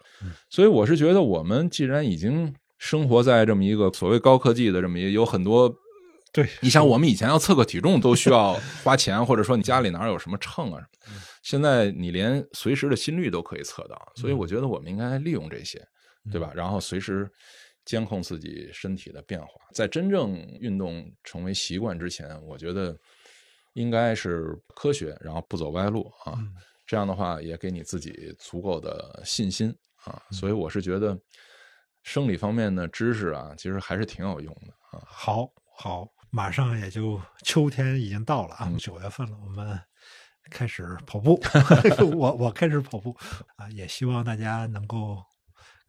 [0.47, 5.67] 所以我是觉得，我们既然已经生活在这么一个所谓高科技的这么一有很多，
[6.32, 8.53] 对，你想我们以前要测个体重都需要
[8.84, 15.86] 花钱，或者说你家里哪有什么秤啊什么，现在你连随时的心率都可以测到，所以我觉得我们应该利用这些，
[16.32, 16.51] 对吧？
[16.55, 17.29] 然后随时。
[17.84, 22.95] 监控自己身体的变化，在真正运动成为习惯之前，我觉得
[23.73, 26.34] 应该是科学，然后不走歪路啊。
[26.38, 26.53] 嗯
[26.86, 30.21] 这样的话，也给你自己足够的信心啊。
[30.29, 31.19] 所以我是觉得
[32.03, 35.01] 生理方面的知识啊，其实还是挺有用的啊。
[35.03, 39.79] 好，好，马上也就秋天已经到了啊，嗯九月份了，我们
[40.49, 41.39] 开始跑步，
[42.17, 43.15] 我我开始跑步
[43.57, 45.23] 啊，也希望大家能够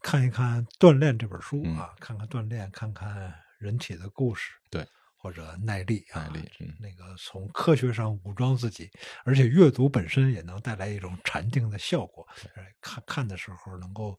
[0.03, 4.85] 看一看《锻炼》这本书嗯啊，看看锻炼，看看人体的故事，对，
[5.17, 8.91] 或者耐力啊，耐力嗯那个从科学上武装自己，
[9.25, 12.27] 而且阅读本身也能带来一种禅定的效果。
[12.57, 14.19] 呃看看的时候能够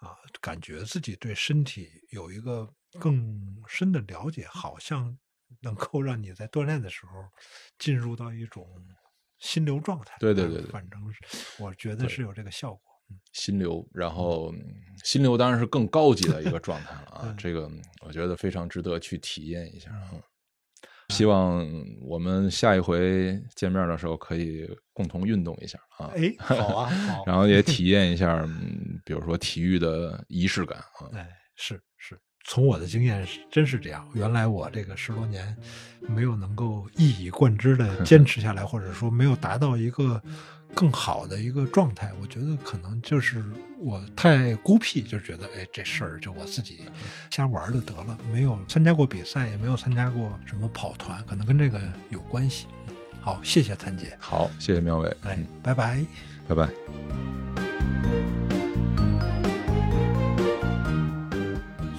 [0.00, 5.16] 啊，感觉自己对身体有一个更深的了解，好像
[5.60, 7.12] 能够让你在锻炼的时候
[7.78, 8.66] 进入到一种
[9.38, 10.14] 心流状态。
[10.14, 12.80] 啊对对对对反正是我觉得是有这个效果。
[13.32, 14.74] 心流，然后嗯
[15.04, 20.12] 心流当然是更高级的一个状态了啊嗯，这个我觉得非常值得去体验一下啊。
[21.08, 21.68] 希望
[22.00, 31.10] 我们下一回见面的时候可以共同运动一下啊，哎，好啊，好， 然后也 体验一下，嗯，比如说体育的仪式感啊。
[31.12, 34.06] 哎，是是，从我的经验是真是这样。
[34.14, 35.56] 原来我这个十多年
[36.00, 40.20] 没有能够一以贯之的 坚持下来，或者说没有达到一个
[40.74, 42.12] 更好的一个状态。
[42.20, 43.44] 我觉得可能就是
[43.78, 46.80] 我太孤僻，就觉得哎，这事儿就我自己
[47.30, 51.80] 瞎玩儿就得了，没有参加过比赛，也没有参加过什么跑团，可能跟这个
[52.10, 52.66] 有关系。
[53.20, 56.04] 好，谢谢谭姐，好，谢谢苗伟，哎嗯，拜拜。
[56.48, 58.21] 拜拜。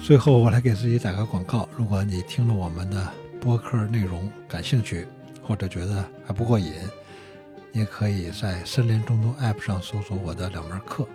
[0.04, 1.66] 最后，我来给自己打个广告。
[1.74, 5.06] 如果你听了我们的播客内容感兴趣，
[5.42, 6.74] 或者觉得还不过瘾，
[7.72, 11.04] 你也可以在森林中东 App 上搜索我的两门课《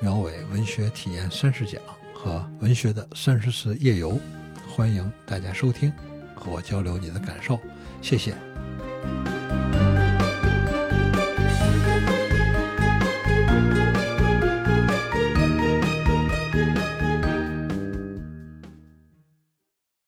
[0.00, 1.74] 苗伟文学体验三十讲》
[2.14, 4.12] 和《文学的三十次夜游》，
[4.74, 5.92] 欢迎大家收听，
[6.34, 7.60] 和我交流你的感受。
[8.00, 8.34] 谢谢。